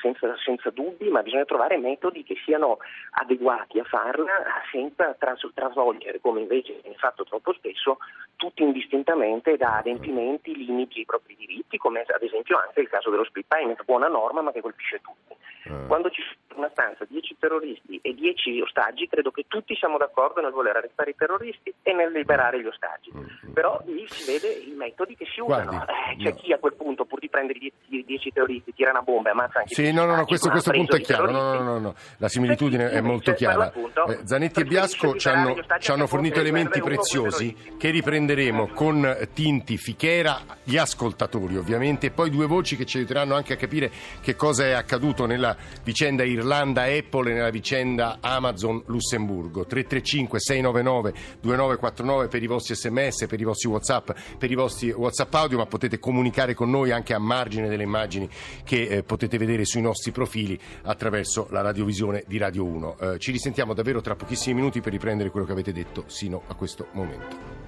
senza, 0.00 0.34
senza, 0.44 0.70
dubbi, 0.70 1.08
ma 1.08 1.22
bisogna 1.22 1.44
trovare 1.44 1.76
metodi 1.78 2.22
che 2.22 2.36
siano 2.44 2.78
adeguati 3.12 3.78
a 3.78 3.84
farla 3.84 4.32
senza 4.70 5.14
tras- 5.18 5.48
travolgere, 5.54 6.20
come 6.20 6.40
invece 6.40 6.78
viene 6.82 6.96
fatto 6.96 7.24
troppo 7.24 7.52
spesso, 7.52 7.98
tutti 8.36 8.62
indistintamente 8.62 9.56
da 9.56 9.76
adempimenti, 9.76 10.56
limiti 10.56 10.98
ai 11.00 11.04
propri 11.04 11.36
diritti, 11.36 11.76
come 11.76 12.00
ad 12.00 12.22
esempio 12.22 12.58
anche 12.58 12.80
il 12.80 12.88
caso 12.88 13.10
dello 13.10 13.24
split 13.24 13.46
payment, 13.46 13.84
buona 13.84 14.08
norma 14.08 14.40
ma 14.40 14.52
che 14.52 14.60
colpisce 14.60 15.00
tutti. 15.00 15.38
Eh. 15.64 15.86
Quando 15.86 16.10
ci 16.10 16.22
sono 16.22 16.60
una 16.60 16.70
stanza 16.70 17.04
10 17.06 17.36
terroristi 17.38 17.98
e 18.02 18.14
10 18.14 18.60
ostaggi, 18.60 19.06
credo 19.06 19.30
che 19.30 19.44
tutti 19.46 19.74
siamo 19.76 19.98
d'accordo 19.98 20.40
nel 20.40 20.52
voler 20.52 20.76
arrestare 20.76 21.10
i 21.10 21.16
terroristi 21.16 21.72
e 21.82 21.92
nel 21.92 22.12
liberare 22.12 22.60
gli 22.60 22.66
ostaggi. 22.66 23.10
Mm. 23.14 23.52
Però 23.52 23.80
lì 23.86 24.06
si 24.08 24.30
vede 24.30 24.48
i 24.48 24.72
metodi 24.72 25.16
che 25.16 25.26
si 25.26 25.40
usano. 25.40 25.84
Eh, 25.84 26.16
c'è 26.16 26.30
no. 26.30 26.34
chi 26.36 26.52
a 26.52 26.58
quel 26.58 26.74
punto, 26.74 27.04
pur 27.04 27.18
di 27.18 27.28
prendere 27.28 27.58
i 27.58 28.04
10 28.04 28.32
terroristi, 28.32 28.74
tira 28.74 28.90
una 28.90 29.02
bomba 29.02 29.28
e 29.28 29.32
ammazza 29.32 29.58
anche 29.60 29.74
sì, 29.74 29.89
no, 29.92 30.04
no, 30.04 30.16
no, 30.16 30.24
questo, 30.24 30.48
questo 30.50 30.70
punto 30.70 30.96
è 30.96 31.00
chiaro. 31.00 31.30
No, 31.30 31.54
no, 31.54 31.62
no, 31.62 31.78
no, 31.78 31.94
La 32.18 32.28
similitudine 32.28 32.90
è 32.90 33.00
molto 33.00 33.32
chiara. 33.32 33.72
Eh, 33.72 34.20
Zanetti 34.24 34.60
e 34.60 34.64
Biasco 34.64 35.16
ci 35.16 35.28
hanno, 35.28 35.56
ci 35.78 35.90
hanno 35.90 36.06
fornito 36.06 36.40
elementi 36.40 36.80
preziosi 36.80 37.54
che 37.78 37.90
riprenderemo 37.90 38.68
con 38.68 39.28
Tinti, 39.32 39.76
Fichera, 39.76 40.42
gli 40.64 40.76
ascoltatori 40.76 41.56
ovviamente, 41.56 42.06
e 42.06 42.10
poi 42.10 42.30
due 42.30 42.46
voci 42.46 42.76
che 42.76 42.84
ci 42.84 42.98
aiuteranno 42.98 43.34
anche 43.34 43.54
a 43.54 43.56
capire 43.56 43.90
che 44.20 44.36
cosa 44.36 44.64
è 44.64 44.72
accaduto 44.72 45.26
nella 45.26 45.56
vicenda 45.82 46.24
Irlanda-Apple 46.24 47.30
e 47.30 47.34
nella 47.34 47.50
vicenda 47.50 48.18
Amazon-Lussemburgo. 48.20 49.66
335 49.66 50.40
699 50.40 51.12
2949 51.40 52.28
per 52.28 52.42
i 52.42 52.46
vostri 52.46 52.74
sms, 52.74 53.26
per 53.26 53.40
i 53.40 53.44
vostri 53.44 53.68
whatsapp, 53.68 54.10
per 54.38 54.50
i 54.50 54.54
vostri 54.54 54.90
whatsapp 54.90 55.32
audio, 55.34 55.58
ma 55.58 55.66
potete 55.66 55.98
comunicare 55.98 56.54
con 56.54 56.70
noi 56.70 56.90
anche 56.90 57.14
a 57.14 57.18
margine 57.18 57.68
delle 57.68 57.82
immagini 57.82 58.28
che 58.64 58.82
eh, 58.82 59.02
potete 59.02 59.38
vedere 59.38 59.64
sui 59.80 59.82
nostri 59.82 60.12
profili 60.12 60.58
attraverso 60.82 61.48
la 61.50 61.62
radiovisione 61.62 62.24
di 62.26 62.38
Radio 62.38 62.64
1. 62.64 62.98
Eh, 62.98 63.18
ci 63.18 63.32
risentiamo 63.32 63.74
davvero 63.74 64.00
tra 64.00 64.14
pochissimi 64.14 64.54
minuti 64.54 64.80
per 64.80 64.92
riprendere 64.92 65.30
quello 65.30 65.46
che 65.46 65.52
avete 65.52 65.72
detto 65.72 66.04
sino 66.06 66.42
a 66.46 66.54
questo 66.54 66.86
momento. 66.92 67.59